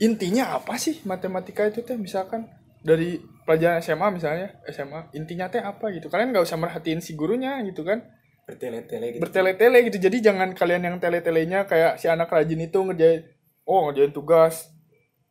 [0.01, 1.95] Intinya apa sih matematika itu teh?
[1.95, 2.49] Misalkan
[2.83, 6.09] dari pelajaran SMA misalnya SMA intinya teh apa gitu?
[6.11, 8.03] Kalian nggak usah merhatiin si gurunya gitu kan?
[8.43, 9.21] Bertele-tele gitu.
[9.23, 9.97] Bertele-tele gitu.
[10.01, 13.23] Jadi jangan kalian yang tele-telenya kayak si anak rajin itu ngerjain
[13.63, 14.67] oh ngerjain tugas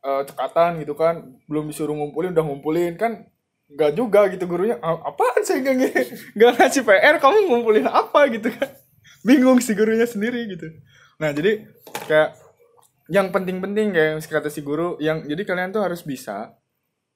[0.01, 1.21] eh, cekatan gitu kan.
[1.45, 3.29] Belum disuruh ngumpulin udah ngumpulin kan.
[3.73, 4.81] Nggak juga gitu gurunya.
[4.81, 5.77] "Ah, apaan saya nggak
[6.37, 8.69] nggak ngasih PR kamu ngumpulin apa gitu kan?
[9.23, 10.73] Bingung si gurunya sendiri gitu.
[11.21, 11.69] Nah jadi
[12.09, 12.42] kayak
[13.11, 16.55] yang penting-penting kayak kata si guru yang jadi kalian tuh harus bisa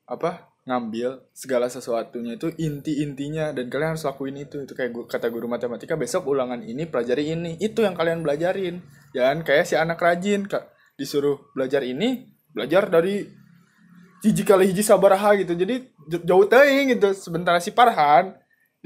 [0.07, 4.66] apa ngambil segala sesuatunya itu inti-intinya dan kalian harus lakuin itu.
[4.66, 7.55] Itu kayak gu- kata guru matematika besok ulangan ini pelajari ini.
[7.62, 8.83] Itu yang kalian belajarin.
[9.14, 10.66] Jangan kayak si anak rajin Kak,
[10.99, 13.22] disuruh belajar ini belajar dari
[14.27, 15.55] hiji kali hiji sabaraha gitu.
[15.55, 15.87] Jadi
[16.27, 17.14] jauh teuing gitu.
[17.14, 18.35] Sebentar si Parhan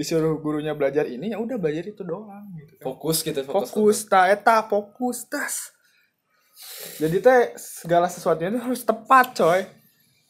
[0.01, 2.73] disuruh gurunya belajar ini ya udah belajar itu doang gitu.
[2.81, 2.85] Kan.
[2.89, 5.77] fokus gitu fokus ta eta fokus tas
[7.01, 9.61] jadi teh segala sesuatunya itu harus tepat coy.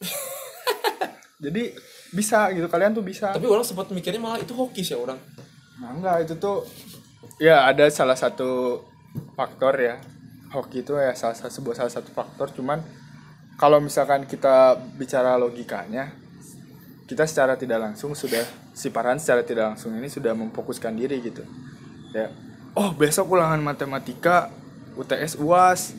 [1.43, 1.73] Jadi
[2.13, 3.33] bisa gitu kalian tuh bisa.
[3.33, 5.17] Tapi orang sempat mikirnya malah itu hoki sih orang.
[5.81, 6.63] Nah enggak itu tuh
[7.41, 8.83] ya ada salah satu
[9.35, 9.95] faktor ya.
[10.51, 12.53] Hoki itu ya salah satu sebuah salah satu faktor.
[12.53, 12.83] Cuman
[13.57, 16.13] kalau misalkan kita bicara logikanya
[17.09, 21.43] kita secara tidak langsung sudah si Parhan secara tidak langsung ini sudah memfokuskan diri gitu.
[22.15, 22.31] Ya
[22.75, 24.51] oh besok ulangan matematika
[24.95, 25.95] UTS UAS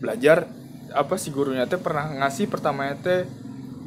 [0.00, 0.48] belajar
[0.90, 3.20] apa si gurunya teh pernah ngasih pertamanya teh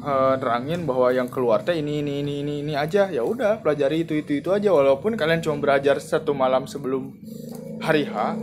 [0.00, 3.10] eh, nerangin bahwa yang keluar teh ini ini ini ini ini aja.
[3.10, 4.72] Ya udah pelajari itu itu itu aja.
[4.72, 7.12] Walaupun kalian cuma belajar satu malam sebelum
[7.82, 8.38] hari H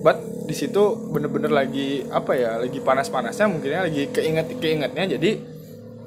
[0.00, 0.16] but
[0.48, 5.18] di situ bener-bener lagi apa ya lagi panas-panasnya mungkinnya lagi keinget keingetnya.
[5.18, 5.30] Jadi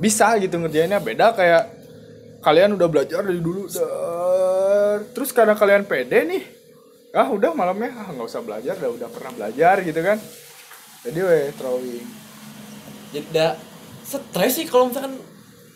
[0.01, 0.97] bisa gitu ngerjainnya.
[0.97, 1.83] Beda kayak
[2.43, 4.99] kalian udah belajar dari dulu dar.
[5.15, 6.43] terus karena kalian pede nih
[7.15, 10.17] ah udah malamnya ah nggak usah belajar udah udah pernah belajar gitu kan
[11.03, 12.07] jadi weh throwing.
[13.11, 13.53] Jadi tidak
[14.03, 15.19] stres sih kalau misalkan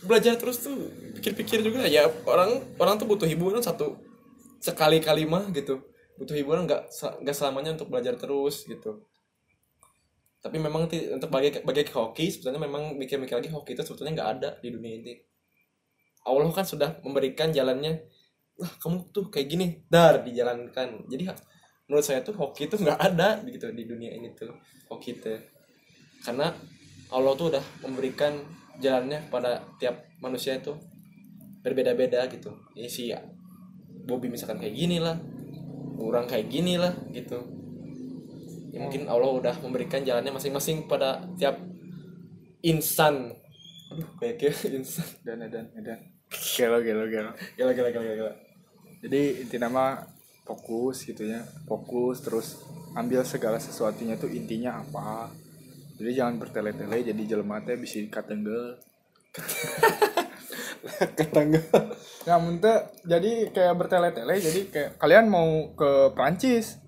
[0.07, 0.87] belajar terus tuh
[1.19, 1.83] pikir-pikir juga.
[1.85, 3.99] Ya orang orang tuh butuh hiburan satu
[4.63, 5.83] sekali kali mah gitu.
[6.15, 6.89] Butuh hiburan nggak
[7.21, 9.03] nggak selamanya untuk belajar terus gitu.
[10.39, 14.49] Tapi memang untuk bagi bagi hoki sebetulnya memang mikir-mikir lagi hoki itu sebetulnya nggak ada
[14.63, 15.13] di dunia ini.
[16.23, 17.99] Allah kan sudah memberikan jalannya.
[18.57, 21.05] Wah kamu tuh kayak gini dar dijalankan.
[21.11, 21.23] Jadi
[21.87, 24.51] menurut saya tuh hoki itu nggak ada gitu di dunia ini tuh
[24.91, 25.33] hoki itu
[26.23, 26.51] karena
[27.07, 28.35] Allah tuh udah memberikan
[28.83, 30.75] jalannya pada tiap manusia itu
[31.63, 32.51] berbeda-beda gitu.
[32.75, 33.15] Ini si
[34.03, 35.15] Bobby misalkan kayak gini lah
[35.97, 37.39] orang kayak gini lah gitu.
[38.75, 41.55] Ya mungkin Allah udah memberikan jalannya masing-masing pada tiap
[42.59, 43.31] insan.
[43.95, 45.99] Aduh kayak kayak instan dan dan dan.
[46.27, 47.31] Gelo gelo gelo.
[47.55, 48.33] Gila gila gila gila
[49.01, 50.01] jadi inti nama
[50.47, 52.63] fokus gitu ya fokus terus
[52.95, 55.27] ambil segala sesuatunya tuh intinya apa.
[55.99, 58.79] Jadi jangan bertele-tele jadi jelema teh bisa katenggel.
[61.17, 61.61] Ketangga
[62.27, 66.79] nggak muntah jadi kayak bertele-tele jadi kayak kalian mau ke Prancis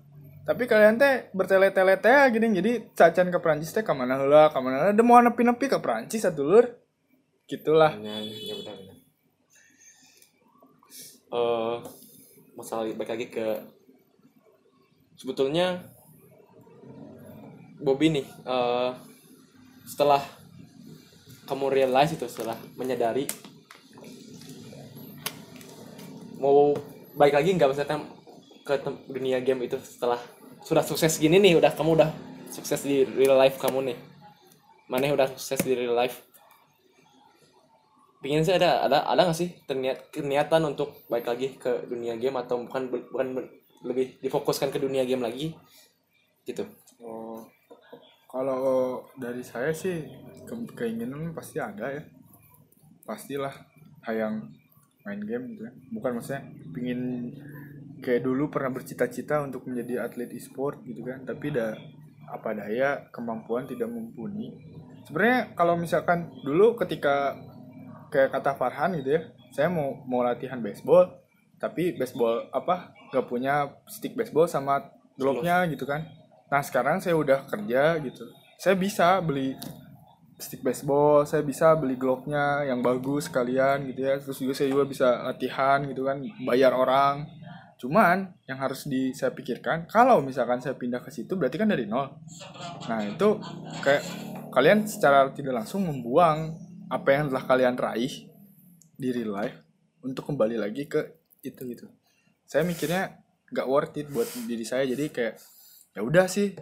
[0.44, 4.58] tapi kalian teh bertele-tele teh gini jadi cacan ke Prancis teh ke mana lah ke
[4.58, 4.92] mana lah.
[5.04, 6.66] Mau nepi-nepi ke Prancis satu lur.
[7.46, 7.94] Gitulah.
[8.02, 8.96] Ya, ya benar benar.
[11.30, 11.76] Eh,
[12.60, 13.46] masalah balik lagi ke
[15.16, 15.80] sebetulnya
[17.80, 18.90] Bobby nih eh,
[19.88, 20.20] setelah
[21.48, 23.26] kamu realize itu setelah menyadari
[26.38, 26.76] mau
[27.16, 27.98] baik lagi nggak misalnya
[28.62, 28.74] ke
[29.10, 30.20] dunia game itu setelah
[30.60, 32.10] sudah sukses gini nih udah kamu udah
[32.50, 33.98] sukses di real life kamu nih.
[34.90, 36.29] Mana udah sukses di real life
[38.20, 42.36] pingin sih ada ada ada nggak sih terniat niatan untuk baik lagi ke dunia game
[42.36, 43.28] atau bukan bukan
[43.80, 45.56] lebih difokuskan ke dunia game lagi
[46.44, 46.68] gitu
[47.00, 47.40] Oh,
[48.28, 50.04] kalau dari saya sih
[50.44, 52.04] ke- keinginan pasti ada ya.
[53.08, 53.56] Pastilah
[54.04, 54.52] hayang
[55.08, 55.72] main game gitu ya.
[55.96, 56.44] Bukan maksudnya
[56.76, 57.32] pingin
[58.04, 61.72] kayak dulu pernah bercita-cita untuk menjadi atlet e-sport gitu kan, tapi dah
[62.28, 64.52] apa daya kemampuan tidak mumpuni.
[65.08, 67.32] Sebenarnya kalau misalkan dulu ketika
[68.10, 69.22] kayak kata Farhan gitu ya,
[69.54, 71.14] saya mau mau latihan baseball,
[71.62, 76.06] tapi baseball apa nggak punya stick baseball sama glove-nya gitu kan.
[76.50, 78.26] Nah sekarang saya udah kerja gitu,
[78.58, 79.54] saya bisa beli
[80.40, 84.18] stick baseball, saya bisa beli glove-nya yang bagus sekalian gitu ya.
[84.18, 87.28] Terus juga saya juga bisa latihan gitu kan, bayar orang.
[87.80, 91.88] Cuman yang harus di saya pikirkan, kalau misalkan saya pindah ke situ berarti kan dari
[91.88, 92.12] nol.
[92.88, 93.40] Nah itu
[93.80, 94.04] kayak
[94.52, 96.56] kalian secara tidak langsung membuang
[96.90, 98.28] apa yang telah kalian raih
[98.98, 99.56] di real life
[100.02, 101.86] untuk kembali lagi ke itu gitu.
[102.44, 105.34] Saya mikirnya nggak worth it buat diri saya jadi kayak
[105.94, 106.54] ya udah sih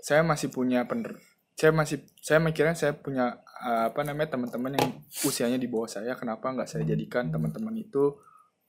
[0.00, 1.20] saya masih punya pener
[1.52, 4.88] saya masih saya mikirnya saya punya uh, apa namanya teman-teman yang
[5.28, 8.16] usianya di bawah saya kenapa nggak saya jadikan teman-teman itu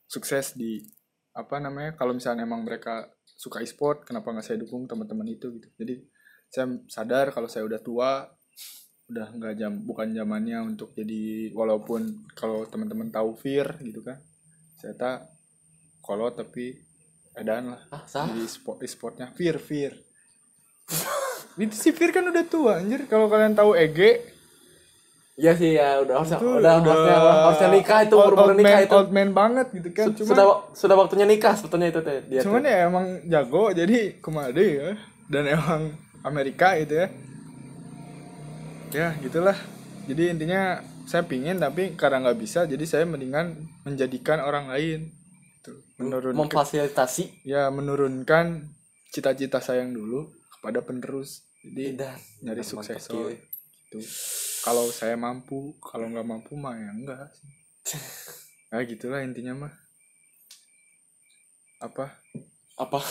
[0.03, 0.83] sukses di
[1.31, 5.71] apa namanya kalau misalnya emang mereka suka e-sport kenapa nggak saya dukung teman-teman itu gitu
[5.79, 6.03] jadi
[6.51, 8.27] saya sadar kalau saya udah tua
[9.11, 14.23] udah nggak jam bukan zamannya untuk jadi walaupun kalau teman-teman tahu fear gitu kan
[14.79, 15.17] saya tak
[16.01, 16.79] kalau tapi
[17.37, 17.81] edan lah.
[17.93, 18.27] Ah sah.
[18.27, 19.31] Jadi sport e-sportnya.
[19.37, 19.93] Fear fear
[21.59, 23.05] itu si fear kan udah tua anjir.
[23.05, 23.99] Kalau kalian tahu EG
[25.39, 28.77] Iya sih ya udah harusnya itu udah, harusnya harusnya nikah itu old, umur old nikah
[28.77, 28.93] man, itu.
[28.93, 30.05] old man banget gitu kan.
[30.11, 30.45] Su- cuman sudah
[30.75, 32.69] sudah waktunya nikah sebetulnya itu teh dia cuman tuh.
[32.69, 34.89] ya emang jago jadi kemade ya.
[35.31, 35.81] Dan emang
[36.27, 37.07] Amerika gitu ya
[38.91, 39.57] ya gitulah.
[40.05, 43.55] Jadi intinya saya pingin tapi karena nggak bisa jadi saya mendingan
[43.87, 45.11] menjadikan orang lain.
[45.97, 47.45] Menurun memfasilitasi.
[47.47, 48.67] Ya menurunkan
[49.13, 51.47] cita-cita saya yang dulu kepada penerus.
[51.61, 51.97] Jadi
[52.41, 53.37] nyari suksesor
[53.91, 53.99] gitu.
[54.63, 57.49] Kalau saya mampu kalau nggak mampu mah ya enggak sih.
[58.71, 59.73] Nah gitulah intinya mah.
[61.81, 62.13] Apa?
[62.77, 63.01] Apa?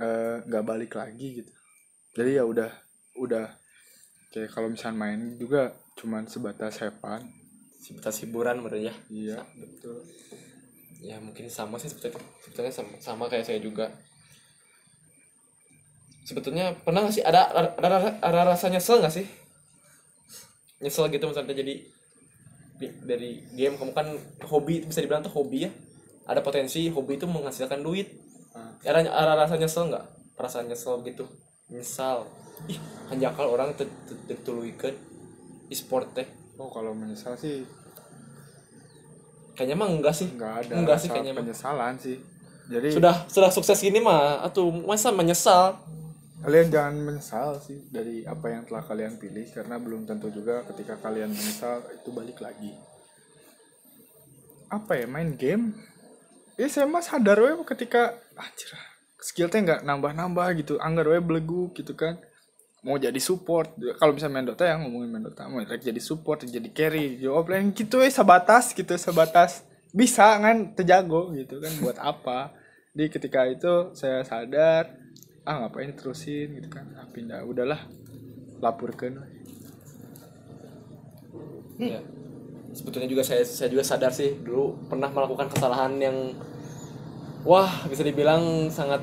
[0.00, 1.52] Eh, nggak balik lagi gitu.
[2.14, 2.70] Jadi ya udah
[3.18, 3.46] udah
[4.30, 7.22] kayak kalau misalnya main juga cuman sebatas fun.
[7.82, 8.94] Sebatas hiburan menurut ya?
[9.10, 9.42] Iya.
[9.58, 10.06] Betul.
[11.02, 13.90] Ya mungkin sama sih sebetulnya sebetulnya sama, sama kayak saya juga.
[16.22, 19.26] Sebetulnya pernah nggak sih ada ada, ada, ada rasa nyesel nggak sih?
[20.78, 21.74] Nyesel gitu misalnya jadi
[22.80, 24.08] di- dari game kamu kan
[24.46, 25.70] hobi bisa dibilang tuh hobi ya.
[26.30, 28.14] Ada potensi hobi itu menghasilkan duit.
[28.50, 28.74] Ah.
[28.82, 30.36] ada ada rasa nyesel nggak?
[30.38, 31.26] Perasaan nyesel gitu
[31.70, 32.26] misal
[32.68, 32.76] ih
[33.08, 33.72] kan jakal orang
[34.28, 34.92] tertuluikan
[35.70, 36.28] e-sport teh.
[36.60, 37.64] Oh kalau menyesal sih
[39.54, 40.28] kayaknya mah enggak sih.
[40.34, 41.40] nggak ada enggak sih kayaknya mah.
[41.46, 42.18] penyesalan sih.
[42.70, 45.78] Jadi sudah sudah sukses gini mah atuh masa menyesal?
[46.40, 50.96] kalian jangan menyesal sih dari apa yang telah kalian pilih karena belum tentu juga ketika
[50.96, 52.72] kalian menyesal itu balik lagi.
[54.72, 55.76] Apa ya main game?
[56.56, 58.72] Ya saya mah sadar we ketika anjir
[59.20, 62.18] skillnya nggak nambah-nambah gitu anggar we belegu gitu kan.
[62.80, 66.68] Mau jadi support kalau bisa main Dota ya ngomongin main Dota mau jadi support jadi
[66.72, 72.56] carry jawab lain gitu we sebatas gitu sebatas bisa kan terjago gitu kan buat apa.
[72.90, 74.96] Di ketika itu saya sadar
[75.44, 77.80] ah ngapain terusin gitu kan ah pindah udahlah
[78.60, 79.24] laporkan
[81.80, 82.00] ya
[82.76, 86.16] sebetulnya juga saya saya juga sadar sih dulu pernah melakukan kesalahan yang
[87.46, 89.00] wah bisa dibilang sangat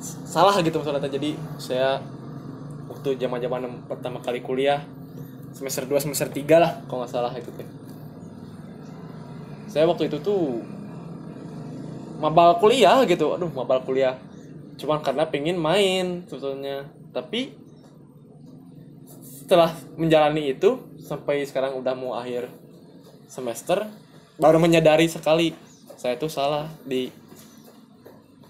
[0.00, 2.00] salah gitu misalnya jadi saya
[2.88, 4.84] waktu zaman zaman pertama kali kuliah
[5.54, 7.68] semester 2 semester 3 lah kalau nggak salah itu teh.
[9.70, 10.62] Saya waktu itu tuh
[12.18, 13.34] mabal kuliah gitu.
[13.34, 14.18] Aduh mabal kuliah.
[14.78, 16.90] Cuman karena pengen main sebetulnya.
[17.10, 17.54] Tapi
[19.20, 22.46] setelah menjalani itu sampai sekarang udah mau akhir
[23.26, 23.82] semester
[24.38, 25.50] baru menyadari sekali
[25.98, 27.10] saya tuh salah di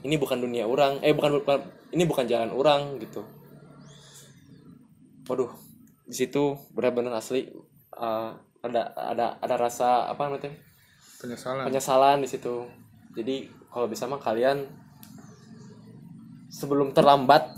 [0.00, 1.60] ini bukan dunia orang eh bukan, bukan
[1.92, 3.20] ini bukan jalan orang gitu.
[5.26, 5.50] Waduh
[6.10, 7.46] di situ benar-benar asli
[7.94, 10.50] uh, ada ada ada rasa apa namanya
[11.22, 11.62] penyesalan.
[11.68, 12.66] Penyesalan di situ.
[13.14, 13.36] Jadi
[13.70, 14.66] kalau bisa mah kalian
[16.50, 17.54] sebelum terlambat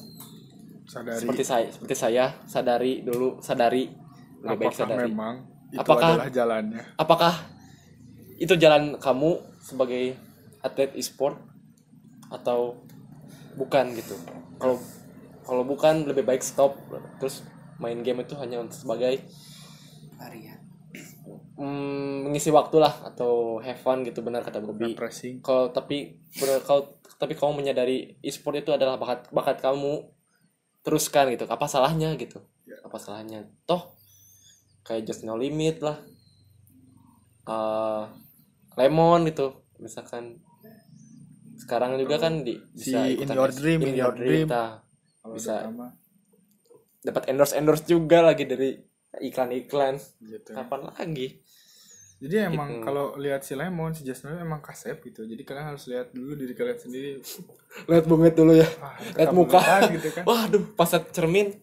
[0.84, 1.16] sadari.
[1.16, 3.88] seperti saya seperti saya sadari dulu sadari.
[4.42, 5.08] Lebih baik apakah sadari.
[5.08, 5.34] memang
[5.72, 6.82] itu Apakah- adalah jalannya?
[7.00, 7.34] apakah
[8.36, 9.30] itu jalan kamu
[9.62, 10.18] sebagai
[10.60, 11.38] atlet e-sport
[12.32, 12.80] atau
[13.54, 14.16] bukan gitu.
[14.56, 14.80] Kalau
[15.44, 16.78] kalau bukan lebih baik stop.
[17.20, 17.44] Terus
[17.76, 19.20] main game itu hanya untuk sebagai
[20.16, 20.60] Varian.
[21.58, 24.94] mm, mengisi waktu lah atau have fun gitu benar kata Bobby.
[25.42, 30.06] Kalau tapi benar kalau tapi kamu menyadari e-sport itu adalah bakat bakat kamu
[30.86, 31.44] teruskan gitu.
[31.50, 32.42] Apa salahnya gitu?
[32.62, 32.78] Ya.
[32.86, 33.50] apa salahnya?
[33.66, 33.98] Toh
[34.86, 35.98] kayak just no limit lah.
[37.42, 38.04] Eh,
[38.78, 40.38] lemon gitu misalkan
[41.72, 44.44] sekarang juga kan di Si bisa In Your Dream, in, your dream.
[44.44, 45.64] Kalau bisa.
[45.64, 45.96] pertama,
[47.00, 48.76] dapat endorse endorse juga lagi dari
[49.24, 49.96] iklan-iklan.
[50.20, 50.52] Gitu.
[50.52, 51.40] Kapan lagi?
[52.22, 52.84] Jadi emang Gitu.
[52.86, 55.24] kalau lihat si Lemon si Jasmine emang kasep gitu.
[55.24, 57.10] Jadi kalian harus lihat dulu diri kalian sendiri.
[57.88, 58.68] Lihat bunget dulu ya.
[58.78, 59.58] Wah, lihat muka.
[59.88, 60.22] gitu kan.
[60.28, 61.56] Waduh pasat cermin.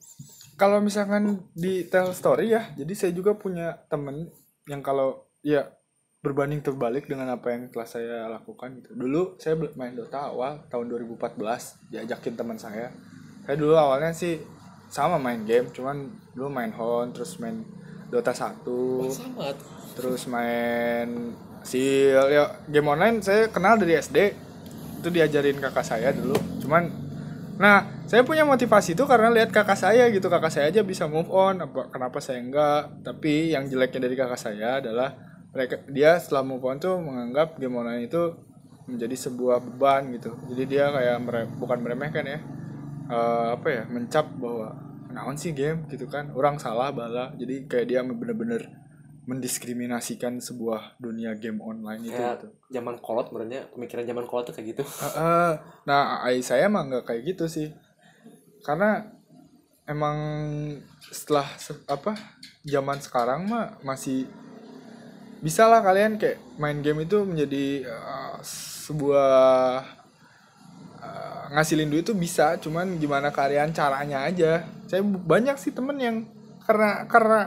[0.58, 4.28] Kalau misalkan di tell story ya jadi saya juga punya temen
[4.68, 5.70] yang kalau ya
[6.20, 8.92] berbanding terbalik dengan apa yang telah saya lakukan gitu.
[8.92, 11.40] Dulu saya main Dota awal tahun 2014
[11.96, 12.92] diajakin teman saya.
[13.48, 14.36] Saya dulu awalnya sih
[14.92, 17.64] sama main game cuman dulu main Hon terus main
[18.12, 18.66] Dota 1
[19.14, 19.54] sama.
[19.96, 24.18] terus main si ya game online saya kenal dari SD
[25.00, 26.36] itu diajarin kakak saya dulu.
[26.60, 26.92] Cuman
[27.56, 30.28] nah saya punya motivasi itu karena lihat kakak saya gitu.
[30.28, 31.64] Kakak saya aja bisa move on.
[31.64, 33.08] Apa kenapa saya enggak?
[33.08, 37.76] Tapi yang jeleknya dari kakak saya adalah mereka dia setelah move on tuh menganggap game
[37.78, 38.38] online itu
[38.90, 40.34] menjadi sebuah beban gitu.
[40.50, 42.40] Jadi dia kayak mere- bukan meremehkan ya
[43.10, 44.78] eh, apa ya mencap bahwa
[45.10, 45.90] naon sih game?
[45.90, 46.30] gitu kan.
[46.38, 47.34] Orang salah bala.
[47.34, 48.70] Jadi kayak dia bener-bener
[49.30, 52.50] mendiskriminasikan sebuah dunia game online itu gitu.
[52.74, 54.84] zaman kolot sebenarnya pemikiran zaman kolot tuh kayak gitu.
[54.86, 55.52] Eh, eh,
[55.86, 57.70] nah, ai saya mah nggak kayak gitu sih.
[58.66, 59.06] Karena
[59.86, 60.18] emang
[61.14, 62.18] setelah se- apa
[62.66, 64.26] zaman sekarang mah masih
[65.40, 68.36] bisa lah kalian kayak main game itu menjadi eh,
[68.88, 69.84] sebuah
[71.00, 74.68] eh, ngasilin duit itu bisa, cuman gimana kalian caranya aja.
[74.90, 76.28] Saya banyak sih temen yang
[76.64, 77.40] karena karena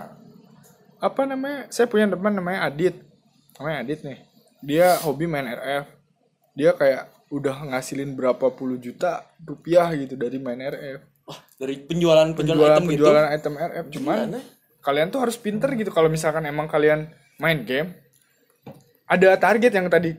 [1.03, 1.71] apa namanya?
[1.71, 3.01] Saya punya teman namanya Adit.
[3.59, 4.19] Namanya Adit nih.
[4.63, 6.03] Dia hobi main RF
[6.53, 12.29] dia kayak udah ngasilin berapa puluh juta rupiah gitu dari main RF wah dari penjualan
[12.37, 14.39] penjualan, penjualan item penjualan gitu item RF cuman Gimana?
[14.85, 17.09] kalian tuh harus pinter gitu kalau misalkan emang kalian
[17.41, 17.95] main game
[19.09, 20.17] ada target yang tadi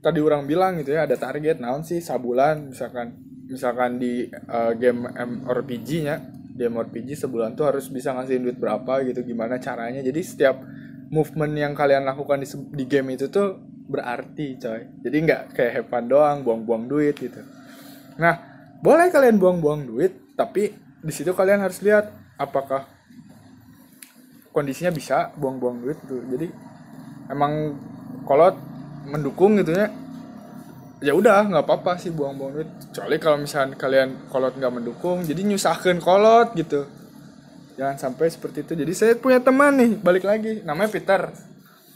[0.00, 3.16] tadi orang bilang gitu ya ada target naon sih sabulan misalkan
[3.50, 6.16] misalkan di uh, game MRPG nya
[6.60, 10.04] di MRPG sebulan tuh harus bisa ngasihin duit berapa gitu gimana caranya.
[10.04, 10.60] Jadi setiap
[11.08, 13.56] movement yang kalian lakukan di, di game itu tuh
[13.88, 15.00] berarti coy.
[15.00, 17.40] Jadi nggak kayak fun doang buang-buang duit gitu.
[18.20, 18.36] Nah
[18.84, 22.84] boleh kalian buang-buang duit tapi di situ kalian harus lihat apakah
[24.50, 26.50] kondisinya bisa buang-buang duit tuh jadi
[27.30, 27.78] emang
[28.26, 28.58] kolot
[29.06, 29.88] mendukung gitu ya
[31.00, 32.68] ya udah nggak apa-apa sih buang-buang duit.
[32.92, 36.84] Kecuali kalau misalnya kalian kolot nggak mendukung jadi nyusahkan kolot gitu.
[37.80, 38.72] Jangan sampai seperti itu.
[38.76, 40.60] Jadi saya punya teman nih balik lagi.
[40.60, 41.32] Namanya Peter.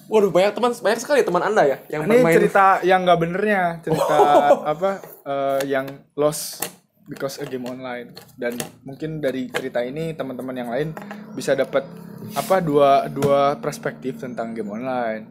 [0.09, 2.37] Waduh banyak teman banyak sekali teman anda ya yang ini bermain.
[2.37, 3.63] cerita yang nggak benernya.
[3.85, 4.17] Cerita
[4.73, 4.91] apa
[5.25, 5.87] eh, yang
[6.17, 6.65] lost
[7.05, 8.17] because a game online.
[8.41, 8.57] Dan
[8.89, 10.97] mungkin dari cerita ini teman-teman yang lain
[11.37, 11.85] bisa dapat
[12.33, 15.25] apa dua dua perspektif tentang game online.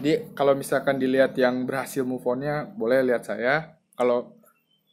[0.00, 3.76] Jadi kalau misalkan dilihat yang berhasil move onnya boleh lihat saya.
[3.94, 4.40] Kalau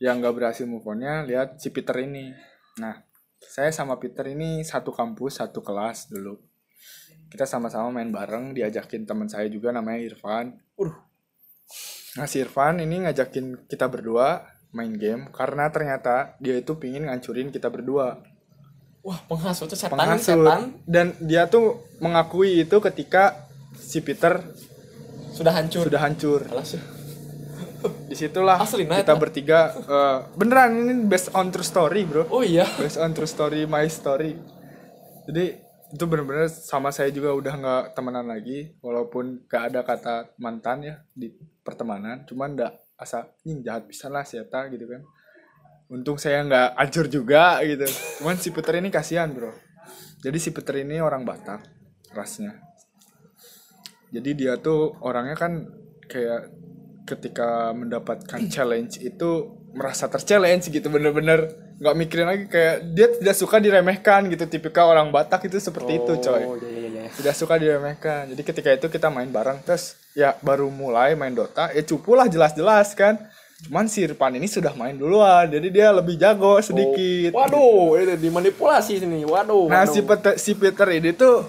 [0.04, 2.36] yang nggak berhasil move onnya lihat si Peter ini.
[2.84, 3.00] Nah
[3.40, 6.36] saya sama Peter ini satu kampus satu kelas dulu.
[7.32, 10.60] Kita sama-sama main bareng diajakin teman saya juga namanya Irfan.
[10.76, 11.00] Waduh.
[12.20, 17.52] Nah si Irfan ini ngajakin kita berdua main game karena ternyata dia itu pingin ngancurin
[17.52, 18.24] kita berdua
[19.02, 20.38] wah penghasut itu setan penghasut.
[20.42, 20.62] setan.
[20.86, 24.42] Dan dia tuh mengakui itu ketika si Peter
[25.34, 25.90] sudah hancur.
[25.90, 26.42] sudah hancur.
[26.50, 26.78] Alas,
[28.06, 29.22] di situlah Asli, nah, kita eta.
[29.22, 32.30] bertiga eh, beneran ini based on true story bro.
[32.30, 32.66] Oh iya.
[32.78, 34.38] Based on true story my story.
[35.26, 35.46] Jadi
[35.92, 40.96] itu bener-bener sama saya juga udah nggak temenan lagi walaupun gak ada kata mantan ya
[41.12, 41.34] di
[41.66, 42.24] pertemanan.
[42.30, 45.02] Cuman nggak asa ini jahat bisa lah siapa gitu kan
[45.92, 47.84] untung saya nggak hancur juga gitu.
[48.24, 49.52] Cuman si Peter ini kasihan bro.
[50.24, 51.68] Jadi si Peter ini orang Batak
[52.16, 52.56] rasnya.
[54.12, 55.68] Jadi dia tuh orangnya kan
[56.08, 56.52] kayak
[57.04, 61.60] ketika mendapatkan challenge itu merasa terchallenge gitu bener-bener.
[61.82, 64.48] Nggak mikirin lagi kayak dia tidak suka diremehkan gitu.
[64.48, 66.44] Tipikal orang Batak itu seperti itu coy.
[66.48, 67.12] Oh, iya iya iya.
[67.12, 68.32] tidak suka diremehkan.
[68.32, 72.28] Jadi ketika itu kita main bareng terus ya baru mulai main Dota ya cupu lah
[72.32, 73.16] jelas-jelas kan
[73.62, 78.98] cuman si Irfan ini sudah main duluan jadi dia lebih jago sedikit Waduh, ini dimanipulasi
[78.98, 79.22] sini.
[79.22, 79.70] Waduh.
[79.70, 79.94] nah waduh.
[79.94, 81.46] si Peter, si Peter ini tuh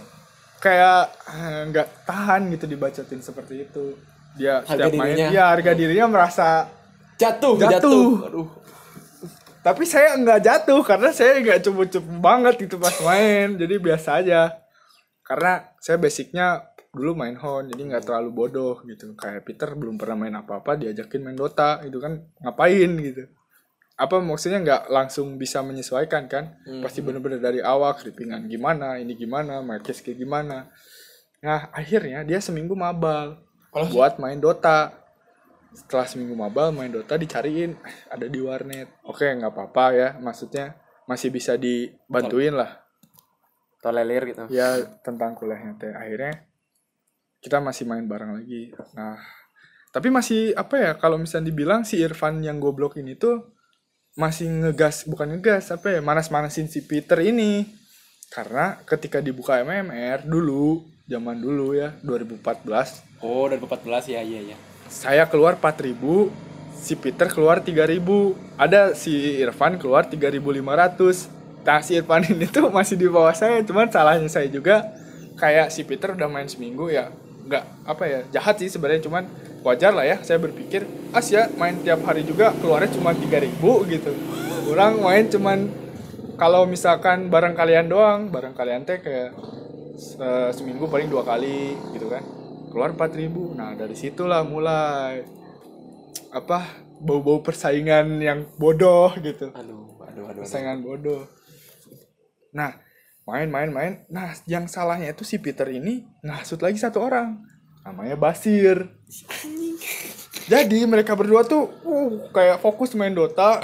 [0.58, 3.96] kayak eh, nggak tahan gitu dibacotin seperti itu
[4.32, 5.28] dia Harga setiap main dirinya.
[5.28, 6.48] dia harga dirinya merasa
[7.16, 7.68] jatuh, Jatuh.
[7.80, 8.10] jatuh.
[8.28, 8.48] Aduh.
[9.60, 14.40] tapi saya nggak jatuh karena saya nggak cupu-cupu banget gitu pas main jadi biasa aja
[15.22, 19.16] karena saya basicnya dulu main hon jadi nggak terlalu bodoh gitu.
[19.16, 22.20] Kayak Peter belum pernah main apa-apa diajakin main Dota itu kan.
[22.44, 23.24] Ngapain gitu?
[23.96, 26.60] Apa maksudnya nggak langsung bisa menyesuaikan kan?
[26.84, 30.68] Pasti bener-bener dari awal keripingan gimana ini gimana markes kayak gimana.
[31.40, 33.40] Nah akhirnya dia seminggu mabal
[33.72, 34.92] Kalau buat main Dota.
[35.72, 39.00] Setelah seminggu mabal main Dota dicariin "Eh, ada di warnet.
[39.08, 40.76] Oke nggak apa-apa ya maksudnya
[41.08, 42.84] masih bisa dibantuin lah.
[43.80, 44.44] Tolelir gitu.
[44.52, 45.90] ya tentang kuliahnya teh.
[45.90, 46.51] Akhirnya
[47.42, 48.70] kita masih main bareng lagi.
[48.94, 49.18] Nah
[49.92, 53.52] tapi masih apa ya kalau misalnya dibilang si Irfan yang goblok ini tuh
[54.16, 57.66] masih ngegas bukan ngegas apa ya manas-manasin si Peter ini.
[58.32, 64.56] Karena ketika dibuka MMR dulu zaman dulu ya 2014 Oh, dari 14 ya, iya iya.
[64.88, 65.94] saya keluar 4000
[66.74, 68.02] si Peter keluar 3000
[68.58, 73.92] ada si Irfan keluar 3500 nah si Irfan ini tuh masih di bawah saya cuman
[73.92, 74.96] salahnya saya juga.
[75.32, 77.08] Kayak si Peter udah main seminggu ya
[77.42, 79.26] nggak apa ya jahat sih sebenarnya cuman
[79.62, 83.58] wajar lah ya saya berpikir as ya main tiap hari juga keluarnya cuma 3000
[83.90, 84.12] gitu
[84.70, 85.58] orang main cuman
[86.38, 89.34] kalau misalkan bareng kalian doang bareng kalian teh kayak
[89.98, 92.22] se- seminggu paling dua kali gitu kan
[92.70, 95.22] keluar 4000 nah dari situlah mulai
[96.32, 96.64] apa
[97.02, 100.24] bau-bau persaingan yang bodoh gitu Aduh, aduh, aduh.
[100.30, 100.40] aduh.
[100.42, 101.26] persaingan bodoh
[102.50, 102.74] nah
[103.26, 103.92] main main main.
[104.10, 107.38] Nah yang salahnya itu si Peter ini ngasut lagi satu orang.
[107.86, 108.90] Namanya Basir.
[110.46, 113.62] Jadi mereka berdua tuh uh, kayak fokus main Dota.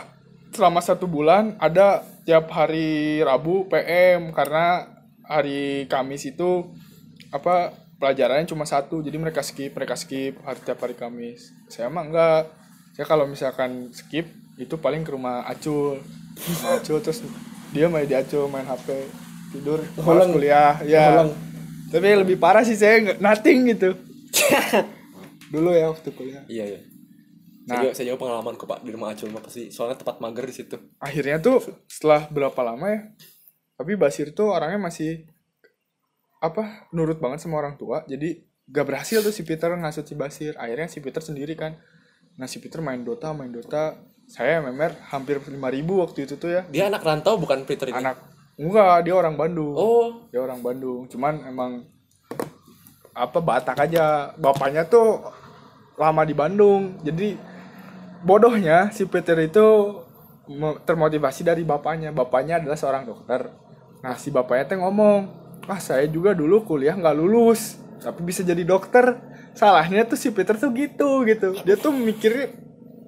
[0.48, 4.88] Selama satu bulan ada tiap hari Rabu PM karena
[5.28, 6.72] hari Kamis itu
[7.28, 9.02] apa pelajarannya cuma satu.
[9.02, 11.50] Jadi mereka skip mereka skip hari tiap hari Kamis.
[11.66, 12.42] Saya mah enggak.
[12.94, 14.26] Saya kalau misalkan skip
[14.58, 16.02] itu paling ke rumah Acul.
[16.66, 17.22] Acul terus
[17.74, 20.30] dia main di Acul main HP tidur malas Holeng.
[20.32, 21.30] kuliah ya Holeng.
[21.88, 23.90] tapi lebih parah sih saya nggak nothing gitu
[25.52, 26.80] dulu ya waktu kuliah Iya iya.
[27.64, 27.68] Nah.
[27.68, 30.40] Saya, juga, saya juga pengalaman kok Pak di rumah Acul mah pasti soalnya tempat mager
[30.42, 30.76] di situ.
[30.98, 33.00] akhirnya tuh setelah berapa lama ya
[33.74, 35.28] tapi Basir tuh orangnya masih
[36.38, 40.54] apa nurut banget sama orang tua jadi gak berhasil tuh si Peter ngasut si Basir
[40.54, 41.76] akhirnya si Peter sendiri kan
[42.36, 45.56] nah si Peter main Dota main Dota saya MMR hampir 5000
[45.98, 47.96] waktu itu tuh ya Dia anak rantau bukan Peter ini.
[47.98, 48.16] anak
[48.58, 49.72] enggak dia orang Bandung.
[49.78, 51.06] Oh, dia orang Bandung.
[51.06, 51.86] Cuman emang
[53.14, 54.34] apa Batak aja.
[54.34, 55.22] Bapaknya tuh
[55.94, 56.98] lama di Bandung.
[57.06, 57.38] Jadi
[58.26, 59.66] bodohnya si Peter itu
[60.50, 62.10] mo- termotivasi dari bapaknya.
[62.10, 63.54] Bapaknya adalah seorang dokter.
[64.02, 68.66] Nah si bapaknya teh ngomong ah saya juga dulu kuliah nggak lulus tapi bisa jadi
[68.66, 69.14] dokter.
[69.54, 71.54] Salahnya tuh si Peter tuh gitu gitu.
[71.62, 72.54] Dia tuh mikirnya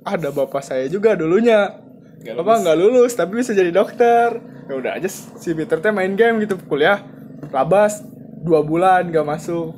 [0.07, 1.90] ada bapak saya juga dulunya
[2.21, 4.37] Nggak bapak nggak lulus tapi bisa jadi dokter.
[4.69, 7.01] Ya udah aja si Peter teh main game gitu kuliah.
[7.49, 8.05] Labas
[8.45, 9.73] dua bulan gak masuk.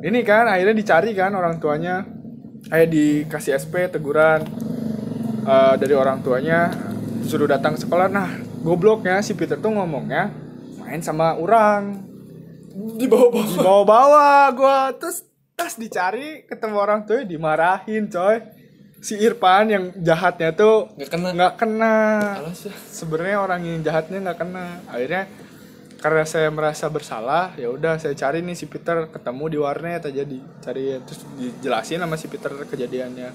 [0.00, 2.08] Ini kan akhirnya dicari kan orang tuanya.
[2.64, 4.40] Kayak dikasih SP teguran
[5.44, 6.72] eh, dari orang tuanya.
[7.28, 8.08] Suruh datang sekolah.
[8.08, 10.32] Nah gobloknya si Peter tuh ngomongnya
[10.80, 12.00] main sama orang.
[12.74, 13.52] Di bawah-bawah.
[13.52, 14.78] dibawa-bawa gua.
[14.96, 18.42] Terus tas dicari ketemu orang tuanya dimarahin coy
[19.04, 21.28] si Irfan yang jahatnya tuh Nggak kena.
[21.36, 21.94] nggak kena
[22.40, 22.72] ya.
[22.88, 25.28] sebenarnya orang yang jahatnya nggak kena akhirnya
[26.00, 30.24] karena saya merasa bersalah ya udah saya cari nih si Peter ketemu di warnet aja
[30.24, 33.28] dicari terus dijelasin sama si Peter kejadiannya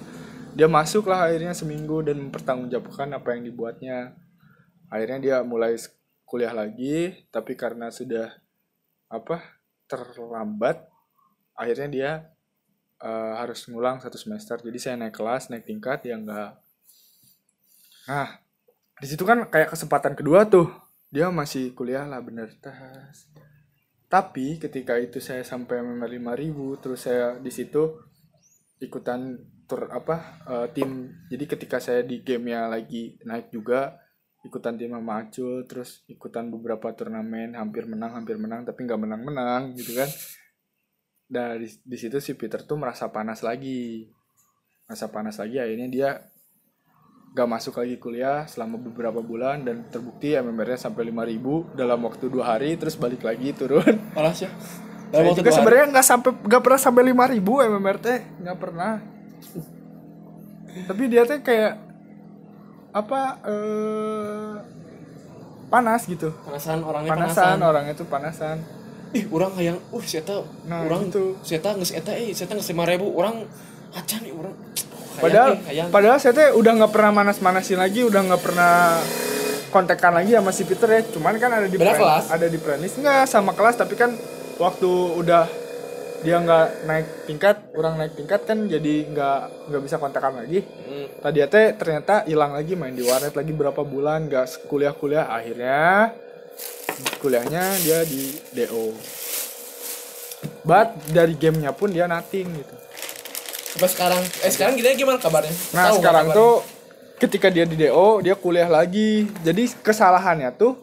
[0.54, 3.98] dia masuk lah akhirnya seminggu dan mempertanggungjawabkan apa yang dibuatnya
[4.90, 5.78] akhirnya dia mulai
[6.26, 8.30] kuliah lagi tapi karena sudah
[9.10, 9.42] apa
[9.90, 10.86] terlambat
[11.58, 12.12] akhirnya dia
[13.04, 14.60] eh, harus ngulang satu semester.
[14.60, 16.60] Jadi saya naik kelas naik tingkat ya enggak
[18.10, 18.41] nah
[18.97, 20.68] di situ kan kayak kesempatan kedua tuh.
[21.14, 22.54] Dia masih kuliah lah bener.
[22.58, 23.30] Tas
[24.10, 27.93] tapi ketika itu saya sampai MMR 5000 terus saya di situ
[28.82, 29.38] ikutan
[29.70, 31.14] tur apa eh, tim.
[31.30, 34.02] Jadi ketika saya di gamenya lagi naik juga
[34.43, 39.22] ikutan tim sama Acul terus ikutan beberapa turnamen hampir menang hampir menang tapi nggak menang
[39.22, 40.08] menang gitu kan
[41.30, 44.10] dari di situ si Peter tuh merasa panas lagi.
[44.90, 46.10] Merasa panas lagi akhirnya dia
[47.30, 52.58] gak masuk lagi kuliah selama beberapa bulan dan terbukti MMR-nya sampai 5000 dalam waktu dua
[52.58, 53.86] hari terus balik lagi turun.
[54.18, 54.50] Panas ya.
[55.10, 58.94] saya juga sebenarnya nggak sampai nggak pernah sampai 5000 MMR teh nggak pernah.
[60.90, 61.74] Tapi dia teh kayak
[62.94, 64.54] apa eh
[65.70, 66.34] panas gitu.
[66.46, 67.58] Panasan orangnya panasan, panasan.
[67.62, 68.58] orangnya tuh panasan
[69.12, 71.34] Ih, orang kayak uh sieta Nah, orang gitu.
[71.41, 73.41] sieta geus eta eh sieta geus 5000 orang
[73.89, 74.53] acan nih orang.
[74.53, 75.88] Hayang, padahal eh, hayang.
[75.89, 79.01] padahal saya teh udah nggak pernah manas-manasin lagi udah nggak pernah
[79.70, 82.26] kontekan lagi sama si Peter ya cuman kan ada di Beda plan- kelas?
[82.30, 84.14] ada di playlist nggak sama kelas tapi kan
[84.57, 85.45] waktu udah
[86.20, 91.05] dia nggak naik tingkat orang naik tingkat kan jadi nggak nggak bisa kontekan lagi Hmm.
[91.20, 96.12] tadi teh ternyata hilang lagi main di warnet lagi berapa bulan nggak kuliah kuliah akhirnya
[97.20, 98.95] kuliahnya dia di do
[100.64, 102.76] but dari gamenya pun dia nothing gitu
[103.70, 105.54] Sampai sekarang eh sekarang kita gimana kabarnya?
[105.78, 106.41] Nah nggak sekarang kabarnya?
[106.41, 106.54] tuh
[107.22, 109.30] ketika dia di DO dia kuliah lagi.
[109.45, 110.74] Jadi kesalahannya tuh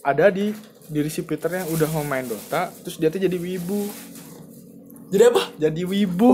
[0.00, 0.56] ada di
[0.88, 3.84] diri si Peternya udah mau main Dota, terus dia tuh jadi wibu.
[5.12, 5.52] jadi apa?
[5.60, 6.32] Jadi wibu.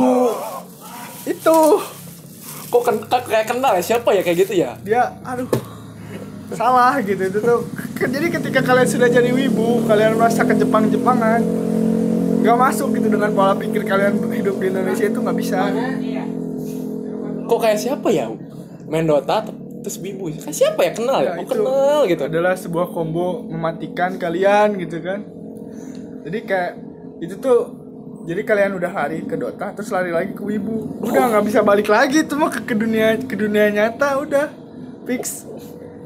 [1.26, 1.82] Itu
[2.68, 4.76] Kok ken kayak kenal ya siapa ya kayak gitu ya?
[4.84, 5.48] dia aduh
[6.56, 7.60] salah gitu itu tuh.
[8.14, 11.40] Jadi ketika kalian sudah jadi wibu, kalian merasa ke Jepang-Jepangan
[12.38, 15.66] nggak masuk gitu dengan pola pikir kalian hidup di Indonesia itu nggak bisa.
[17.50, 18.30] Kok kayak siapa ya?
[18.86, 19.50] Main Dota
[19.82, 20.30] terus bibu.
[20.30, 21.26] Kayak siapa ya kenal ya?
[21.26, 22.22] Ya, Kok itu kenal gitu.
[22.30, 25.26] adalah sebuah combo mematikan kalian gitu kan
[26.28, 26.72] jadi kayak
[27.24, 27.58] itu tuh
[28.28, 31.88] jadi kalian udah lari ke Dota terus lari lagi ke Wibu udah nggak bisa balik
[31.88, 34.46] lagi tuh mah ke, ke dunia ke dunia nyata udah
[35.08, 35.48] fix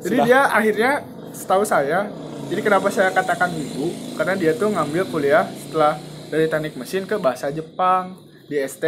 [0.03, 0.26] jadi Sudah.
[0.26, 0.92] dia akhirnya
[1.32, 2.11] setahu saya
[2.50, 3.88] jadi kenapa saya katakan Wibu
[4.18, 5.96] karena dia tuh ngambil kuliah setelah
[6.28, 8.18] dari teknik mesin ke bahasa Jepang
[8.50, 8.84] di ST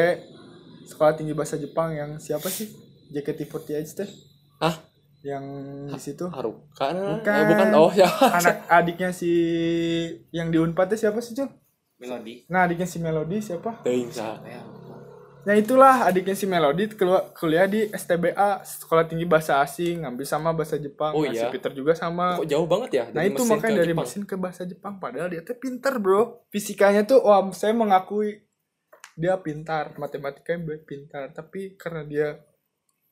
[0.85, 2.69] sekolah tinggi bahasa Jepang yang siapa sih
[3.15, 4.11] JKT48 teh
[4.61, 4.77] Hah?
[5.25, 5.45] yang
[5.89, 6.93] di situ Haruka?
[6.93, 7.33] Bukan.
[7.33, 7.69] Eh, bukan.
[7.73, 8.05] Oh ya.
[8.29, 9.33] anak adiknya si
[10.29, 11.49] yang di Unpad itu siapa sih Cul?
[11.97, 13.81] melodi Nah adiknya si Melody siapa?
[13.81, 14.12] Teuing
[15.45, 20.57] Nah itulah adiknya si Melody keluar kuliah di STBA Sekolah Tinggi Bahasa Asing ngambil sama
[20.57, 21.12] bahasa Jepang.
[21.12, 21.53] Oh, Nah, si iya.
[21.53, 22.40] Peter juga sama.
[22.40, 23.05] Kok jauh banget ya?
[23.12, 24.09] Nah itu makanya dari Jepang?
[24.09, 26.42] mesin ke bahasa Jepang padahal dia tuh pinter bro.
[26.49, 28.40] Fisikanya tuh wah saya mengakui
[29.14, 32.28] dia pintar matematikanya pintar tapi karena dia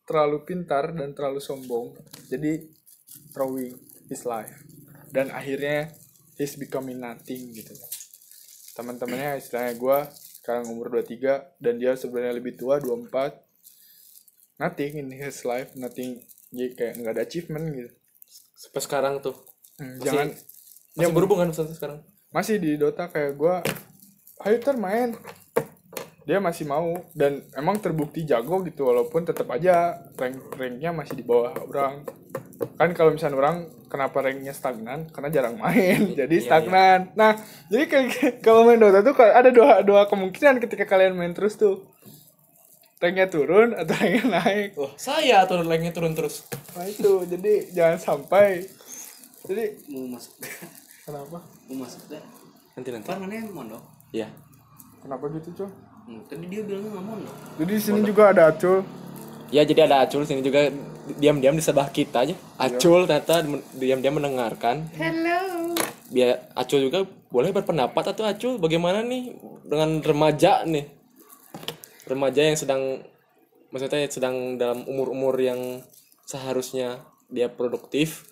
[0.03, 1.95] terlalu pintar dan terlalu sombong
[2.27, 2.59] jadi
[3.31, 3.79] throwing
[4.11, 4.67] his life
[5.15, 5.95] dan akhirnya
[6.35, 7.71] he's becoming nothing gitu
[8.75, 9.99] teman-temannya istilahnya gue
[10.43, 11.23] sekarang umur 23
[11.57, 13.39] dan dia sebenarnya lebih tua 24
[14.59, 16.19] nothing in his life nothing
[16.51, 17.91] jadi kayak nggak ada achievement gitu
[18.53, 19.35] Sampai sekarang tuh.
[19.75, 20.27] Hmm, Masih- jangan
[20.95, 21.99] Masih berhubungan sampai sekarang.
[22.29, 23.59] masih di Dota kayak gua
[24.41, 25.13] ayo ter main
[26.23, 26.95] dia masih mau.
[27.13, 32.07] Dan emang terbukti jago gitu walaupun tetap aja rank ranknya masih di bawah orang.
[32.75, 33.57] Kan kalau misalnya orang
[33.87, 35.11] kenapa ranknya stagnan?
[35.11, 37.01] Karena jarang main jadi Iya, stagnan.
[37.13, 37.35] Nah
[37.67, 38.09] jadi kayak
[38.41, 41.91] kalau main Dota tuh ada dua dua kemungkinan ketika kalian main terus tuh.
[42.97, 44.79] Ranknya turun atau ranknya naik.
[44.79, 46.47] Wah, saya turun lagi turun terus.
[46.73, 48.63] nah itu jadi jangan sampai.
[49.43, 50.39] Jadi mau masuk.
[51.03, 51.43] kenapa?
[51.67, 52.23] Mau masuk dah
[52.73, 53.05] Nanti nanti.
[53.05, 53.83] kan mana yang mondok
[54.15, 54.31] Iya.
[55.03, 55.71] kenapa gitu cuy
[56.03, 58.83] Hmm, tadi dia bilangnya nggak mondok jadi di sini juga ada acul
[59.53, 60.73] Ya jadi ada Acul sini juga
[61.21, 62.33] diam-diam di sebelah kita aja.
[62.57, 63.45] Acul ternyata
[63.77, 64.89] diam-diam mendengarkan.
[64.97, 65.77] hello
[66.09, 69.37] Biar Acul juga boleh berpendapat atau Acul bagaimana nih
[69.69, 70.89] dengan remaja nih.
[72.09, 73.05] Remaja yang sedang
[73.69, 75.85] maksudnya sedang dalam umur-umur yang
[76.25, 78.32] seharusnya dia produktif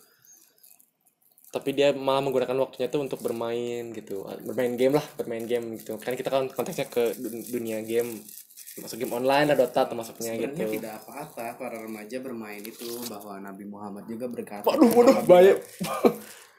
[1.51, 4.23] tapi dia malah menggunakan waktunya tuh untuk bermain gitu.
[4.47, 5.99] Bermain game lah bermain game gitu.
[5.99, 8.23] Kan kita kan konteksnya ke dun- dunia game.
[8.79, 10.79] Masuk game online lah Dota termasuknya sebenarnya gitu.
[10.79, 12.87] tidak apa-apa para remaja bermain itu.
[13.11, 15.59] Bahwa Nabi Muhammad juga berkata Waduh, waduh, bahaya.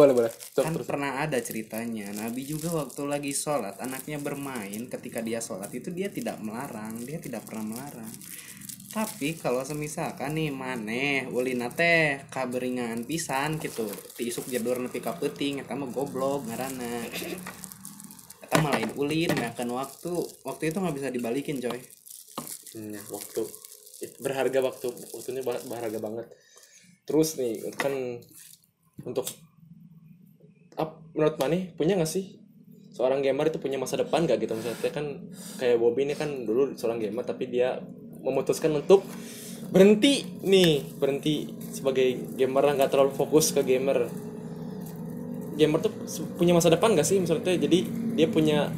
[0.00, 0.32] boleh, boleh.
[0.32, 0.88] Terus, kan terus.
[0.88, 2.08] pernah ada ceritanya.
[2.16, 7.20] Nabi juga waktu lagi sholat anaknya bermain ketika dia sholat itu dia tidak melarang dia
[7.20, 8.12] tidak pernah melarang.
[8.90, 13.86] Tapi kalau semisalkan nih maneh ulina teh kaberingan pisan gitu.
[14.18, 17.06] Diisuk jedur nepi ka peuting eta mah goblok ngaranna.
[18.42, 20.10] Eta mah lain ulin makan waktu.
[20.42, 21.78] Waktu itu nggak bisa dibalikin coy.
[22.74, 23.46] Hmm, ya, waktu
[24.18, 24.90] berharga waktu.
[25.14, 26.26] Waktunya ber- berharga banget.
[27.06, 27.94] Terus nih kan
[29.06, 29.30] untuk
[30.76, 32.38] ap- menurut Maneh punya nggak sih?
[32.94, 34.52] Seorang gamer itu punya masa depan gak gitu?
[34.52, 35.06] Misalnya kan
[35.56, 37.80] kayak Bobby ini kan dulu seorang gamer tapi dia
[38.20, 39.06] memutuskan untuk
[39.70, 44.10] berhenti nih berhenti sebagai gamer nggak terlalu fokus ke gamer.
[45.56, 45.92] Gamer tuh
[46.36, 47.22] punya masa depan gak sih?
[47.22, 47.78] Misalnya jadi
[48.18, 48.68] dia punya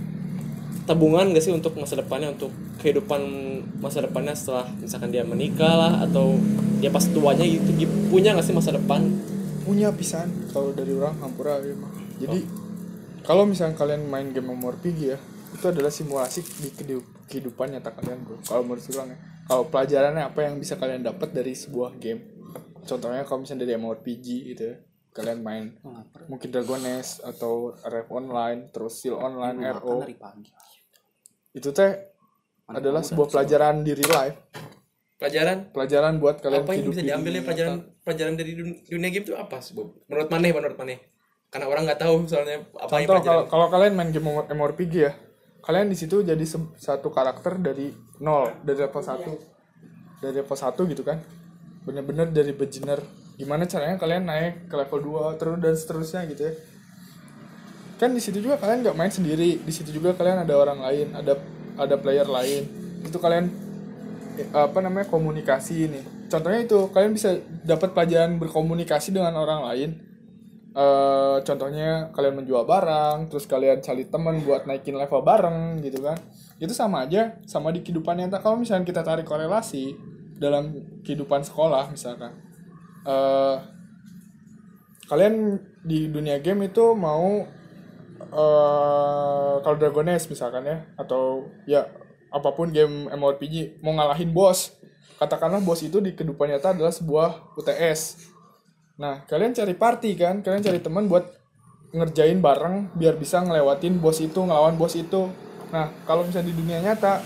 [0.87, 2.51] tabungan gak sih untuk masa depannya untuk
[2.83, 3.23] kehidupan
[3.79, 6.35] masa depannya setelah misalkan dia menikah lah atau
[6.83, 9.07] dia pas tuanya itu dia punya gak sih masa depan
[9.63, 10.29] punya pisan.
[10.51, 11.93] Kalau dari orang hampura ya mah.
[12.19, 12.41] Jadi
[13.23, 15.19] kalau misalnya kalian main game MMORPG ya
[15.53, 18.37] itu adalah simulasi di kehidup- kehidupan nyata kalian bro.
[18.43, 22.43] Kalau menurut orang ya kalau pelajarannya apa yang bisa kalian dapat dari sebuah game?
[22.83, 24.77] Contohnya kalau misalnya dari MMORPG gitu ya
[25.13, 25.77] kalian main
[26.25, 30.01] mungkin Dragon Nest atau RF Online terus Seal Online RO
[31.53, 31.93] itu teh
[32.65, 34.39] adalah sebuah pelajaran di real life
[35.23, 38.79] pelajaran pelajaran buat kalian apa yang hidup bisa di diambil ya pelajaran pelajaran dari dun-
[38.83, 39.95] dunia game itu apa sih Bob?
[40.11, 40.99] menurut Maneh menurut Maneh
[41.53, 45.13] karena orang nggak tahu soalnya apa Contoh kalau kalau kalian main game MMORPG ya,
[45.61, 47.93] kalian di situ jadi se- satu karakter dari
[48.25, 49.37] nol, dari level 1.
[50.25, 51.21] Dari level 1 gitu kan.
[51.85, 53.05] Bener-bener dari beginner.
[53.37, 56.53] Gimana caranya kalian naik ke level 2 terus dan seterusnya gitu ya.
[58.01, 61.13] Kan di situ juga kalian nggak main sendiri, di situ juga kalian ada orang lain,
[61.13, 61.37] ada
[61.77, 62.65] ada player lain.
[63.05, 63.53] Itu kalian
[64.53, 66.05] apa namanya komunikasi nih.
[66.33, 69.91] Contohnya itu kalian bisa dapat pelajaran berkomunikasi dengan orang lain
[70.73, 76.17] eh contohnya kalian menjual barang, terus kalian cari teman buat naikin level bareng gitu kan.
[76.57, 78.41] Itu sama aja sama di kehidupan nyata.
[78.41, 79.93] Kalau misalnya kita tarik korelasi
[80.41, 80.73] dalam
[81.05, 82.33] kehidupan sekolah misalkan.
[83.03, 83.57] eh
[85.11, 87.45] kalian di dunia game itu mau
[88.33, 91.85] eh kalau Dragon Nest misalkan ya atau ya
[92.33, 94.73] apa pun game MMORPG mau ngalahin bos.
[95.21, 98.33] Katakanlah bos itu di kehidupan nyata adalah sebuah UTS.
[98.99, 100.43] Nah, kalian cari party kan?
[100.43, 101.29] Kalian cari teman buat
[101.93, 105.29] ngerjain bareng biar bisa ngelewatin bos itu, ngelawan bos itu.
[105.71, 107.23] Nah, kalau misalnya di dunia nyata,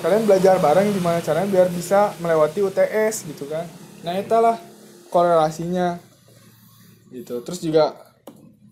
[0.00, 3.66] kalian belajar bareng gimana caranya biar bisa melewati UTS gitu kan.
[4.06, 4.56] Nah, itulah
[5.10, 5.98] korelasinya.
[7.10, 7.42] Gitu.
[7.42, 7.94] Terus juga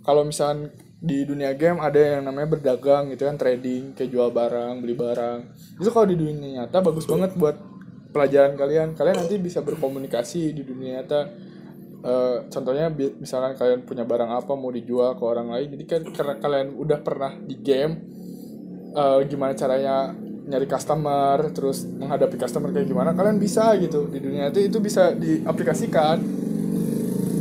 [0.06, 0.70] kalau misalnya
[1.04, 5.38] di dunia game ada yang namanya berdagang gitu kan, trading, kayak jual barang, beli barang.
[5.76, 7.60] Itu kalau di dunia nyata bagus banget buat
[8.16, 8.88] pelajaran kalian.
[8.96, 11.28] Kalian nanti bisa berkomunikasi di dunia nyata
[12.04, 16.34] Eh, contohnya misalkan kalian punya barang apa mau dijual ke orang lain jadi kan karena
[16.36, 17.96] kalian udah pernah di game
[18.92, 20.12] eh, gimana caranya
[20.44, 25.16] nyari customer terus menghadapi customer kayak gimana kalian bisa gitu di dunia itu itu bisa
[25.16, 26.20] diaplikasikan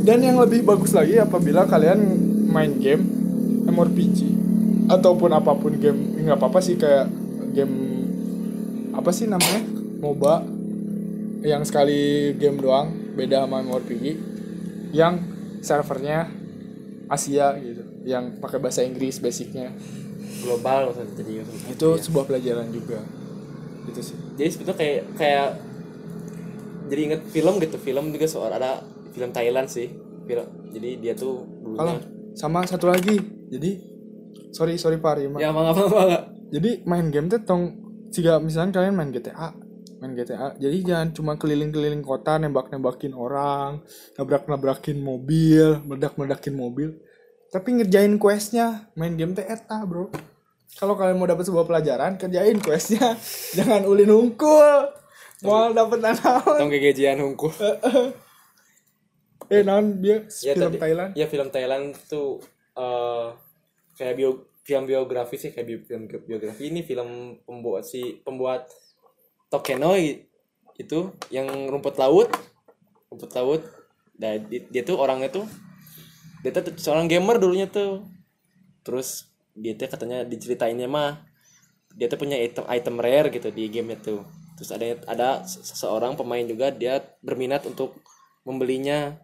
[0.08, 2.00] dan yang lebih bagus lagi apabila kalian
[2.48, 3.04] main game
[3.74, 4.18] MMORPG
[4.86, 7.10] ataupun apa pun game nggak apa-apa sih kayak
[7.50, 7.74] game
[8.94, 9.62] apa sih namanya?
[9.98, 10.34] MOBA.
[11.44, 14.04] Yang sekali game doang beda sama MMORPG
[14.96, 15.20] yang
[15.60, 16.30] servernya
[17.10, 19.74] Asia gitu yang pakai bahasa Inggris basicnya.
[20.40, 23.02] Global jadi itu sebuah pelajaran juga.
[23.90, 24.16] Itu sih.
[24.40, 25.48] Jadi sebetulnya kayak kayak
[26.88, 27.76] jadi inget film gitu.
[27.76, 28.80] Film juga soal ada
[29.12, 29.92] film Thailand sih.
[30.24, 33.16] Film jadi dia tuh dulunya sama satu lagi.
[33.50, 33.94] Jadi
[34.54, 35.38] sorry sorry Pak Rima.
[35.42, 36.02] Ya apa apa apa
[36.54, 37.62] jadi main game tuh tong
[38.14, 39.50] jika misalnya kalian main GTA
[39.98, 43.82] main GTA jadi jangan cuma keliling-keliling kota nembak-nembakin orang
[44.14, 46.94] nabrak-nabrakin mobil meledak-meledakin mobil
[47.50, 48.90] tapi ngerjain questnya.
[48.98, 50.10] Main game teh eta bro.
[50.74, 53.14] Kalau kalian mau dapat sebuah pelajaran kerjain questnya.
[53.58, 54.90] Jangan ulin hungkul
[55.44, 57.52] mau dapat nanaon tong kegejian hungkul
[59.54, 59.86] eh naon?
[59.98, 61.10] Dia ya film tadi- Thailand?
[61.14, 62.42] Ya film Thailand tuh
[62.74, 63.28] eh
[63.94, 64.30] kayak bio
[64.64, 66.62] film biografi sih kayak bio- film biografi.
[66.68, 68.66] Ini film pembuat si pembuat
[69.48, 70.26] Tokenoi
[70.74, 70.98] itu
[71.30, 72.30] yang rumput laut.
[73.08, 73.62] Rumput laut.
[74.14, 75.46] Nah, di- dia, tuh orangnya tuh
[76.42, 78.02] dia tuh seorang gamer dulunya tuh.
[78.82, 81.22] Terus dia tuh katanya diceritainnya mah
[81.94, 84.18] dia tuh punya item item rare gitu di game itu
[84.58, 87.94] terus ada ada se- seseorang pemain juga dia berminat untuk
[88.42, 89.14] membelinya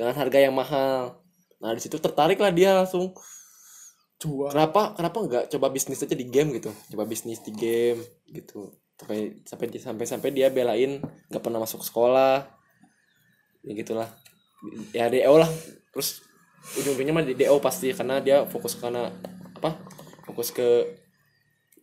[0.00, 1.20] dengan harga yang mahal.
[1.60, 3.12] Nah di situ tertarik lah dia langsung.
[4.16, 6.72] Cuan kenapa kenapa nggak coba bisnis aja di game gitu?
[6.96, 8.00] Coba bisnis di game
[8.32, 8.72] gitu.
[8.96, 12.48] Sampai sampai sampai sampai dia belain nggak pernah masuk sekolah.
[13.60, 14.08] Ya gitulah.
[14.96, 15.52] Ya DO lah.
[15.92, 16.24] Terus
[16.80, 19.12] ujung-ujungnya mah di DO pasti karena dia fokus karena
[19.60, 19.84] apa
[20.24, 20.96] fokus ke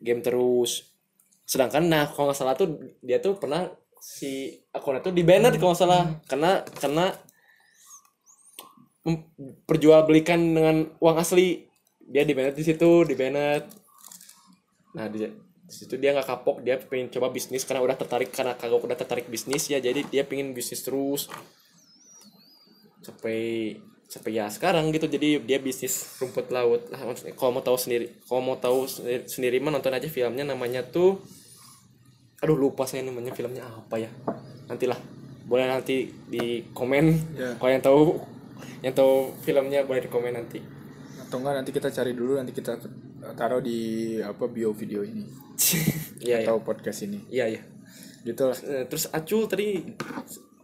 [0.01, 0.89] game terus.
[1.45, 3.69] Sedangkan nah kalau nggak salah tuh dia tuh pernah
[4.01, 6.17] si akunnya tuh di banner kalau nggak salah.
[6.25, 7.05] Karena karena
[9.67, 11.67] perjualbelikan dengan uang asli.
[12.07, 13.67] Dia di banned di situ di banned
[14.95, 15.19] nah di,
[15.67, 18.97] di situ dia nggak kapok dia pengen coba bisnis karena udah tertarik karena kagak udah
[18.97, 19.79] tertarik bisnis ya.
[19.79, 21.27] Jadi dia pengen bisnis terus.
[23.03, 23.75] Sampai
[24.07, 25.11] sampai ya sekarang gitu.
[25.11, 26.87] Jadi dia bisnis rumput laut.
[26.91, 26.99] Lah
[27.35, 30.47] kalau mau tahu sendiri kalau mau tahu sendiri, sendiri mah nonton aja filmnya.
[30.47, 31.19] Namanya tuh
[32.37, 34.09] aduh lupa saya namanya filmnya apa ya.
[34.71, 34.99] Nantilah
[35.47, 37.05] boleh nanti di komen.
[37.35, 37.55] Ya.
[37.55, 38.01] kalau yang tahu
[38.81, 40.59] yang tahu filmnya boleh komen nanti?
[41.17, 42.79] Atau enggak nanti kita cari dulu nanti kita
[43.35, 43.79] taruh di
[44.21, 45.25] apa bio video ini.
[46.17, 46.49] Iya iya.
[46.49, 47.21] Atau podcast ini.
[47.29, 47.61] Iya iya.
[48.25, 49.85] Gitu lah Eh, terus Acul tadi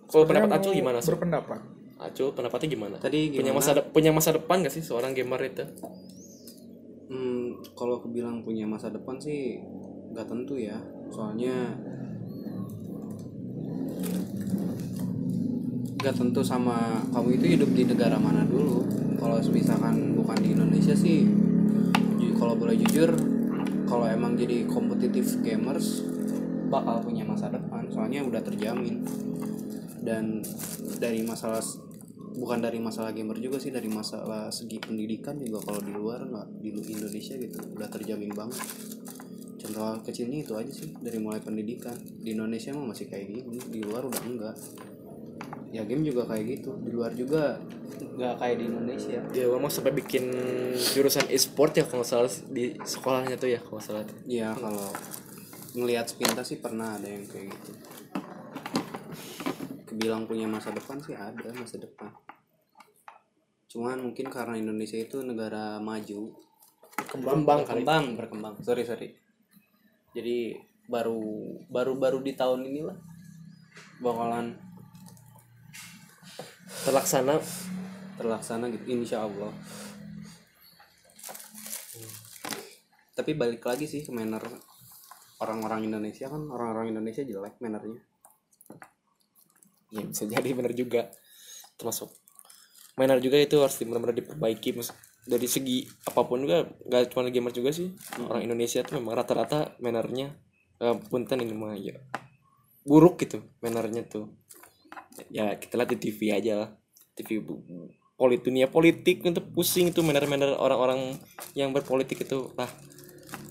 [0.10, 1.62] kalau pendapat Acul gimana sih berpendapat.
[2.02, 2.96] Acul pendapatnya gimana?
[2.98, 3.58] Tadi punya gimana?
[3.62, 5.62] masa de- punya masa depan gak sih seorang gamer itu?
[7.08, 9.62] Hmm, kalau aku bilang punya masa depan sih
[10.14, 10.82] nggak tentu ya.
[11.14, 11.78] Soalnya
[16.04, 18.84] nggak tentu sama kamu itu hidup di negara mana dulu.
[19.16, 21.24] Kalau misalkan bukan di Indonesia sih,
[22.36, 23.16] kalau boleh jujur,
[23.88, 26.04] kalau emang jadi kompetitif gamers
[26.68, 27.88] bakal punya masa depan.
[27.88, 29.08] Soalnya udah terjamin.
[30.04, 30.44] Dan
[31.00, 31.64] dari masalah
[32.36, 36.48] bukan dari masalah gamer juga sih dari masalah segi pendidikan juga kalau di luar nggak
[36.60, 38.58] di Indonesia gitu udah terjamin banget
[39.62, 43.80] contoh kecilnya itu aja sih dari mulai pendidikan di Indonesia mah masih kayak gini di
[43.86, 44.58] luar udah enggak
[45.74, 46.78] ya game juga kayak gitu.
[46.86, 47.58] Di luar juga
[47.98, 49.20] nggak kayak di Indonesia.
[49.34, 50.30] Dia ngomong sampai bikin
[50.94, 54.06] jurusan e-sport ya kalau salah di sekolahnya tuh ya kalau salah.
[54.30, 54.94] Ya kalau
[55.74, 57.72] ngelihat sepintas sih pernah ada yang kayak gitu.
[59.90, 62.14] Kebilang punya masa depan sih ada masa depan.
[63.74, 66.38] Cuman mungkin karena Indonesia itu negara maju
[66.94, 67.82] berkembang kali.
[67.82, 68.54] berkembang berkembang.
[68.62, 69.18] Sorry sorry.
[70.14, 70.54] Jadi
[70.86, 72.98] baru baru baru di tahun inilah
[73.98, 74.54] bakalan
[76.84, 77.40] terlaksana?
[78.20, 79.52] Terlaksana gitu insya Allah
[83.14, 84.42] tapi balik lagi sih ke manner
[85.38, 88.02] orang-orang Indonesia kan orang-orang Indonesia jelek mannernya.
[89.94, 91.14] Ya bisa jadi benar juga.
[91.78, 92.10] Termasuk
[92.98, 94.74] mainan juga itu harus benar-benar diperbaiki.
[94.74, 94.90] Mas
[95.24, 97.94] dari segi apa pun juga gak cuma gamer juga sih.
[98.18, 100.34] Orang Indonesia tuh memang rata-rata mannernya
[100.82, 102.02] eh, punten ini mah ya.
[102.84, 104.26] Buruk gitu mannernya tuh
[105.30, 106.70] ya kita lihat di TV aja lah.
[107.14, 107.42] TV
[108.18, 111.18] polit dunia politik untuk pusing itu manner-manner orang-orang
[111.54, 112.54] yang berpolitik itu.
[112.58, 112.70] Lah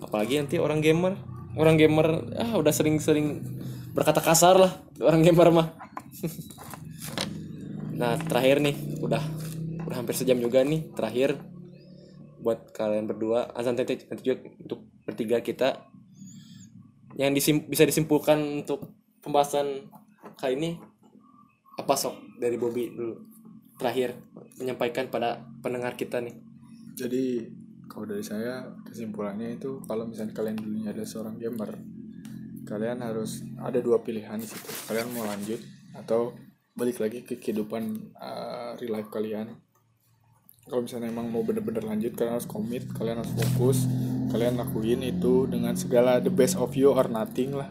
[0.03, 1.15] apalagi nanti orang gamer.
[1.53, 3.45] Orang gamer ah udah sering-sering
[3.93, 5.69] berkata kasar lah orang gamer mah.
[7.93, 9.23] Nah terakhir nih udah
[9.87, 11.39] udah hampir sejam juga nih terakhir
[12.43, 15.87] buat kalian berdua azan nanti juga untuk bertiga kita
[17.15, 18.91] yang disim, bisa disimpulkan untuk
[19.23, 19.87] pembahasan
[20.41, 20.71] kali ini
[21.79, 22.39] apa sok?
[22.39, 23.17] Dari Bobby dulu.
[23.79, 24.15] Terakhir
[24.61, 26.37] menyampaikan pada pendengar kita nih.
[26.95, 27.49] Jadi
[27.89, 31.71] kalau dari saya kesimpulannya itu kalau misalnya kalian dulunya adalah seorang gamer
[32.63, 34.71] kalian harus ada dua pilihan di situ.
[34.87, 35.59] Kalian mau lanjut
[35.93, 36.33] atau
[36.73, 39.53] balik lagi ke kehidupan uh, real life kalian.
[40.63, 43.91] Kalau misalnya emang mau bener-bener lanjut kalian harus komit kalian harus fokus
[44.31, 47.69] kalian lakuin itu dengan segala the best of you or nothing lah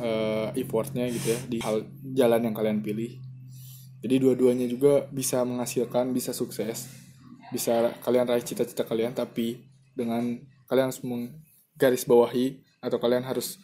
[0.00, 1.84] eh, effortnya gitu ya di hal
[2.16, 3.20] jalan yang kalian pilih.
[4.00, 6.88] Jadi dua-duanya juga bisa menghasilkan bisa sukses
[7.50, 10.38] bisa kalian raih cita-cita kalian tapi dengan
[10.70, 13.58] kalian harus menggaris bawahi atau kalian harus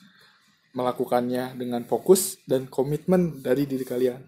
[0.76, 4.20] melakukannya dengan fokus dan komitmen dari diri kalian.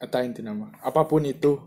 [0.00, 0.72] Atau inti nama.
[0.80, 1.60] Apa pun itu.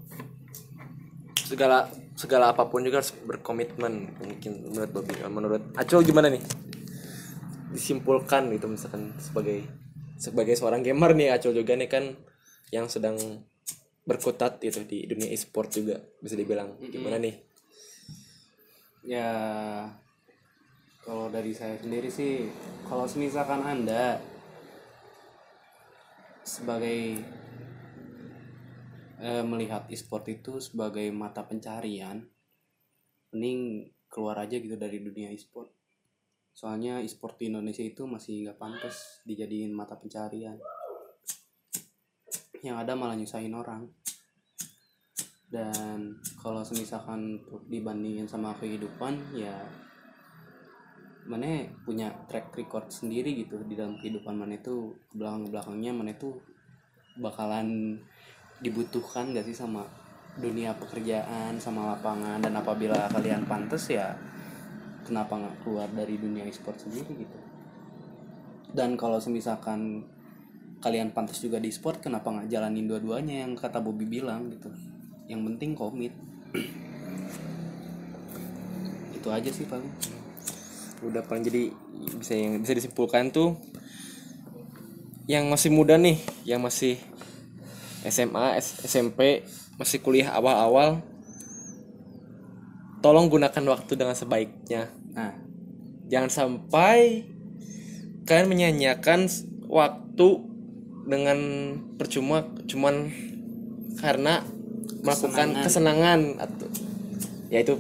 [1.38, 1.86] Segala
[2.18, 5.14] segala apa pun juga harus berkomitmen mungkin menurut Bobby.
[5.30, 6.42] Menurut Acul gimana nih
[7.72, 9.68] disimpulkan gitu misalkan sebagai
[10.18, 12.16] sebagai seorang gamer nih Acul juga nih kan
[12.74, 13.16] yang sedang
[14.08, 16.80] berkutat gitu di dunia e-sport juga bisa dibilang.
[16.80, 17.36] Gimana nih?
[19.04, 19.30] Ya
[21.04, 22.48] kalau dari saya sendiri sih
[22.88, 24.20] kalau misalkan anda
[26.44, 27.24] sebagai
[29.20, 32.24] eh, melihat e-sport itu sebagai mata pencarian
[33.32, 35.77] mending keluar aja gitu dari dunia e-sport
[36.58, 40.58] soalnya e-sport di Indonesia itu masih gak pantas dijadiin mata pencarian.
[42.66, 43.86] Yang ada malah nyusahin orang.
[45.54, 49.54] Dan kalau semisalkan untuk dibandingin sama kehidupan ya
[51.30, 54.34] mana punya track record sendiri gitu di dalam kehidupan.
[54.34, 56.42] Mana itu belakang belakangnya mana itu
[57.22, 58.02] bakalan
[58.66, 59.86] dibutuhkan gak sih sama
[60.42, 62.42] dunia pekerjaan sama lapangan.
[62.42, 64.18] Dan apabila kalian pantas ya
[65.08, 67.40] kenapa nggak keluar dari dunia e-sport sendiri gitu?
[68.76, 70.04] Dan kalau semisalkan
[70.84, 74.70] kalian pantas juga di sport kenapa nggak jalanin dua-duanya yang kata Bobby bilang gitu?
[75.32, 76.14] Yang penting komit.
[79.16, 79.90] Itu aja sih paling
[80.98, 81.70] udah paling jadi
[82.18, 83.54] bisa yang bisa disimpulkan tuh
[85.30, 86.98] yang masih muda nih yang masih
[88.02, 89.46] SMA SMP
[89.78, 91.06] masih kuliah awal-awal
[93.02, 94.90] tolong gunakan waktu dengan sebaiknya.
[95.14, 95.34] Nah.
[96.08, 97.28] Jangan sampai
[98.24, 99.28] kalian menyanyiakan
[99.68, 100.28] waktu
[101.08, 101.40] dengan
[101.96, 103.12] percuma cuman
[104.00, 104.44] karena
[105.04, 106.20] melakukan kesenangan.
[106.40, 106.68] atau
[107.48, 107.80] ya itu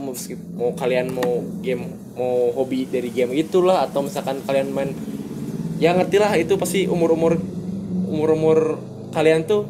[0.55, 4.95] mau kalian mau game mau hobi dari game itulah atau misalkan kalian main
[5.75, 7.35] ya ngerti lah itu pasti umur umur
[8.07, 8.59] umur umur
[9.11, 9.67] kalian tuh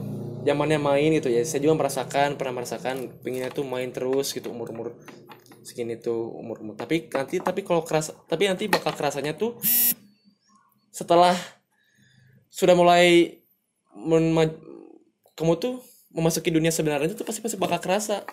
[0.47, 1.43] zamannya main gitu ya.
[1.43, 4.87] Saya juga merasakan pernah merasakan pengennya tuh main terus gitu umur umur
[5.67, 9.59] segini tuh umur tapi nanti tapi kalau keras tapi nanti bakal kerasanya tuh
[10.95, 11.35] setelah
[12.47, 13.43] sudah mulai
[15.37, 15.77] kamu tuh
[16.17, 18.25] memasuki dunia sebenarnya tuh pasti pasti bakal kerasa.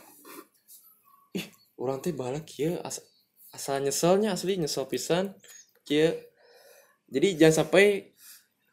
[1.36, 1.44] Ih
[1.76, 3.04] orang teh balik ya as
[3.52, 5.36] asal nyeselnya asli nyesel pisan
[5.84, 6.16] kia.
[7.12, 8.16] Jadi jangan sampai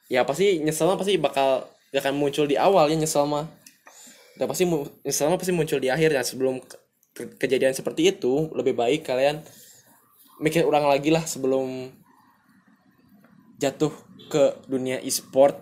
[0.08, 3.52] ya pasti nyesel mah pasti bakal gak akan muncul di awal ya nyesel mah.
[4.40, 4.64] Dan pasti
[5.04, 6.64] nyesel mah pasti muncul di akhir ya sebelum
[7.22, 9.46] ke- ke- kejadian seperti itu lebih baik kalian
[10.42, 11.94] mikir ulang lagi lah sebelum
[13.62, 13.94] jatuh
[14.34, 15.54] ke dunia e-sport.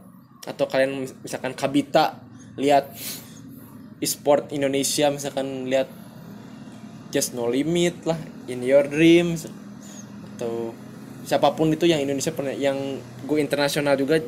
[0.48, 2.24] Atau kalian mis- misalkan kabita
[2.56, 2.96] lihat
[4.00, 5.92] e-sport Indonesia misalkan lihat
[7.12, 8.16] just no limit lah
[8.48, 9.52] in your dreams
[10.36, 10.72] atau
[11.28, 14.24] siapa pun itu yang Indonesia pernah yang go internasional juga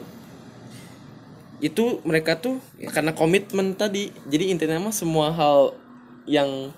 [1.62, 4.12] itu mereka tuh ya karena komitmen tadi.
[4.28, 5.78] Jadi intinya mah semua hal
[6.26, 6.74] yang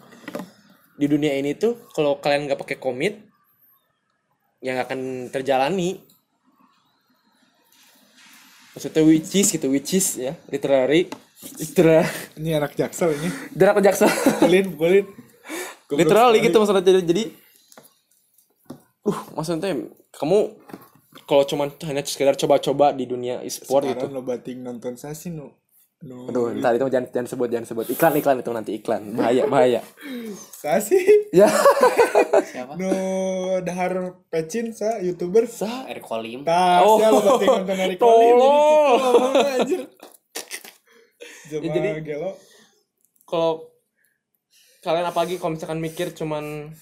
[0.93, 3.17] di dunia ini tuh kalau kalian nggak pakai komit
[4.63, 5.99] yang akan terjalani
[8.73, 11.09] maksudnya which is gitu which is ya literary
[11.59, 12.07] literary
[12.39, 13.29] Ini anak jaksel ini.
[13.53, 15.05] jarak jaksa Pukulin, pukulin.
[15.85, 17.23] Goblok literally gitu maksudnya jadi jadi
[19.03, 19.71] uh maksudnya
[20.15, 20.37] kamu
[21.29, 25.53] kalau cuman hanya sekedar coba-coba di dunia e-sport gitu Sekarang lo bating nonton sasi no.
[26.03, 26.27] No.
[26.27, 29.79] aduh ntar itu jangan jangan sebut jangan sebut iklan iklan itu nanti iklan bahaya bahaya
[30.53, 30.99] Sasi.
[31.31, 31.47] ya
[32.43, 32.91] siapa No
[33.59, 33.91] dahar
[34.27, 35.47] pecin sa youtuber.
[35.47, 36.99] sah Eric Kolim Tas Oh.
[36.99, 38.91] nonton dari Kolim jadi Tolong.
[38.91, 39.81] gitu ngomongnya anjir.
[41.45, 42.31] Coba Ya, jadi- gelo.
[43.23, 43.51] kalau
[44.81, 46.75] kalian apalagi kalau misalkan mikir cuman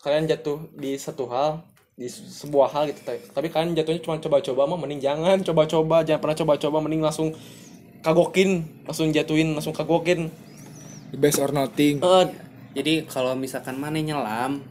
[0.00, 4.16] kalian jatuh di satu hal di se- sebuah hal gitu tapi, tapi kalian jatuhnya cuma
[4.18, 7.32] coba-coba mah mending jangan coba-coba jangan pernah coba-coba mending langsung
[8.06, 8.50] kagokin
[8.84, 10.30] langsung jatuhin langsung kagokin
[11.06, 11.98] The best or nothing.
[11.98, 12.24] Eh,
[12.72, 14.62] jadi kalau misalkan mana nyelam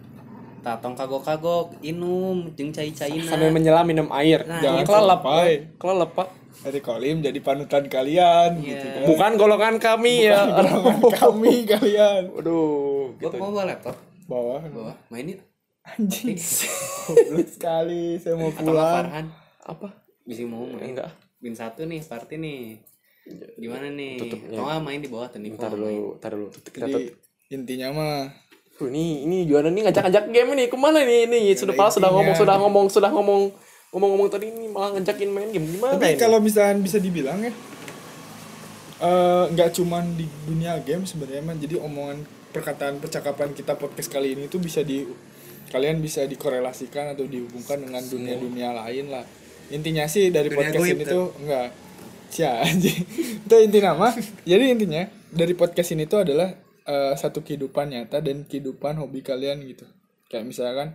[0.61, 4.89] tatong kagok-kagok inum jeung cai-caina sambil menyelam minum air Nah, jangan itu.
[4.89, 5.51] kelelep Sampai.
[5.75, 6.27] kelelep pak
[6.57, 8.69] Dari Kolim jadi panutan kalian Iya.
[8.73, 9.03] gitu kan.
[9.05, 12.21] bukan golongan kami ya Golongan kami kalian.
[12.33, 14.61] aduh gua gitu mau bawa laptop Bawah.
[14.65, 15.41] bawa main yuk
[15.86, 16.33] Anjing.
[17.47, 18.17] Sekali.
[18.17, 19.29] Saya mau pulang.
[19.61, 22.61] Apa bisa mau main enggak bin satu nih party nih
[23.57, 24.21] gimana nih?
[24.21, 24.57] Tutupnya.
[24.61, 26.47] nggak main di bawah tuh nih ntar dulu ntar dulu.
[26.53, 27.03] Jadi
[27.49, 28.17] intinya mah.
[28.76, 30.63] Tuh, ini ini juara nih ngajak-ngajak game ini.
[30.67, 33.41] Ke mana nih ini sudah malah sudah ngomong sudah ngomong sudah ngomong.
[33.95, 35.65] Ngomong-ngomong tadi ini malah ngajakin main game.
[35.65, 36.19] Gimana Tapi ini?
[36.19, 37.53] kalau misalnya bisa dibilang ya
[39.01, 42.23] eh, nggak cuman di dunia game sebenarnya mah jadi omongan
[42.55, 45.03] perkataan percakapan kita podcast kali ini tuh bisa di
[45.67, 49.26] kalian bisa dikorelasikan atau dihubungkan dengan dunia-dunia lain lah.
[49.73, 51.11] Intinya sih dari Dunia podcast ini tuh.
[51.11, 51.67] tuh enggak
[52.36, 53.07] sia anjing.
[53.47, 54.11] Itu inti nama.
[54.43, 56.51] Jadi intinya dari podcast ini tuh adalah
[56.83, 59.88] eh, satu kehidupan nyata dan kehidupan hobi kalian gitu.
[60.27, 60.88] Kayak misalkan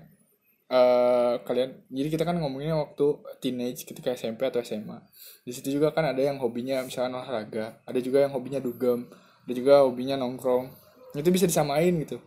[0.71, 5.03] eh kalian jadi kita kan ngomonginnya waktu teenage ketika SMP atau SMA
[5.43, 9.11] di situ juga kan ada yang hobinya misalkan olahraga ada juga yang hobinya dugem
[9.51, 10.71] ada juga hobinya nongkrong.
[11.19, 12.23] Itu bisa disamain gitu.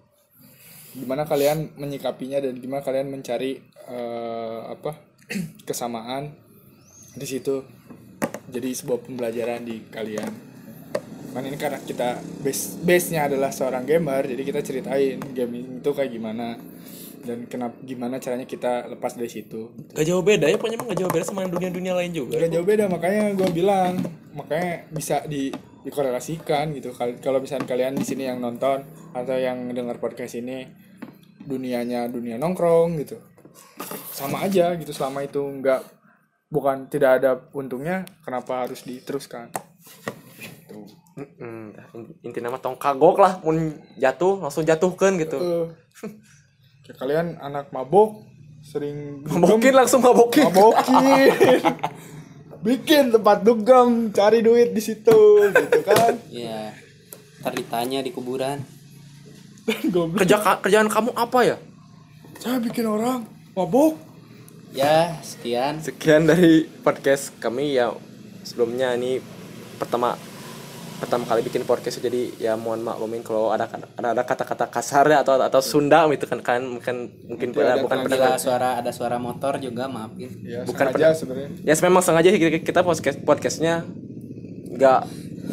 [0.91, 4.99] Gimana kalian menyikapinya dan gimana kalian mencari eh, apa
[5.67, 6.35] kesamaan
[7.15, 7.63] di situ
[8.53, 10.31] jadi sebuah pembelajaran di kalian.
[11.33, 15.89] Kan ini karena kita base base nya adalah seorang gamer jadi kita ceritain gaming itu
[15.89, 16.61] kayak gimana
[17.23, 19.73] dan kenapa gimana caranya kita lepas dari situ.
[19.95, 22.37] Gak jauh beda ya pokoknya gak jauh beda sama dunia-dunia lain juga.
[22.37, 23.97] Gak jauh beda makanya gue bilang
[24.37, 25.49] makanya bisa di
[25.81, 26.93] dikorelasikan gitu.
[26.93, 28.85] Kal- kalau misalnya kalian di sini yang nonton
[29.15, 30.69] atau yang dengar podcast ini
[31.41, 33.17] dunianya dunia nongkrong gitu.
[34.13, 36.02] Sama aja gitu selama itu nggak
[36.53, 39.49] bukan tidak ada untungnya kenapa harus diteruskan?
[40.69, 40.85] Tuh.
[41.13, 41.77] Mm-mm.
[42.25, 45.69] inti nama tong kagok lah mun jatuh langsung jatuhkan gitu.
[46.85, 48.25] Kayak kalian anak mabok
[48.65, 50.49] sering mabokin langsung mabokin.
[50.49, 51.61] Mabokin.
[52.65, 56.13] Bikin tempat dugem cari duit di situ gitu kan?
[56.33, 56.73] Ya
[57.43, 58.63] ntar ditanya di kuburan.
[59.91, 60.23] Goblok.
[60.23, 61.57] Kerja kerjaan kamu apa ya?
[62.39, 64.12] Saya bikin orang mabok
[64.73, 65.79] ya sekian.
[65.79, 67.77] Sekian dari podcast kami.
[67.77, 67.93] Ya
[68.43, 69.21] sebelumnya ini
[69.79, 70.17] pertama
[71.03, 75.19] pertama kali bikin podcast jadi ya mohon maklumin kalau ada ada ada kata-kata kasar ya
[75.19, 79.19] atau atau Sunda gitu kan kan mungkin mungkin pada ada bukan pernah suara ada suara
[79.19, 80.31] motor juga maafin.
[80.47, 81.49] ya Bukan sengaja sebenarnya.
[81.67, 83.83] Ya memang sengaja sih kita, kita podcast podcastnya
[84.73, 85.01] nggak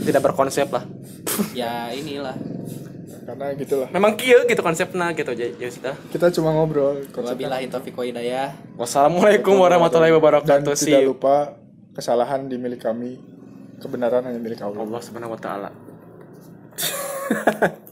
[0.06, 0.86] tidak berkonsep lah.
[1.50, 2.38] Ya inilah.
[3.30, 3.88] Karena gitulah.
[3.94, 6.98] Memang kia gitu konsepnya gitu aja ya sudah kita cuma ngobrol.
[7.14, 8.48] Wabillahi taufiq wa hidayah.
[8.74, 11.54] wassalamualaikum warahmatullahi dan wabarakatuh tidak sih lupa
[11.94, 13.22] kesalahan di milik kami
[13.78, 14.82] kebenaran hanya milik Allah.
[14.82, 15.70] Allah subhanahu wa taala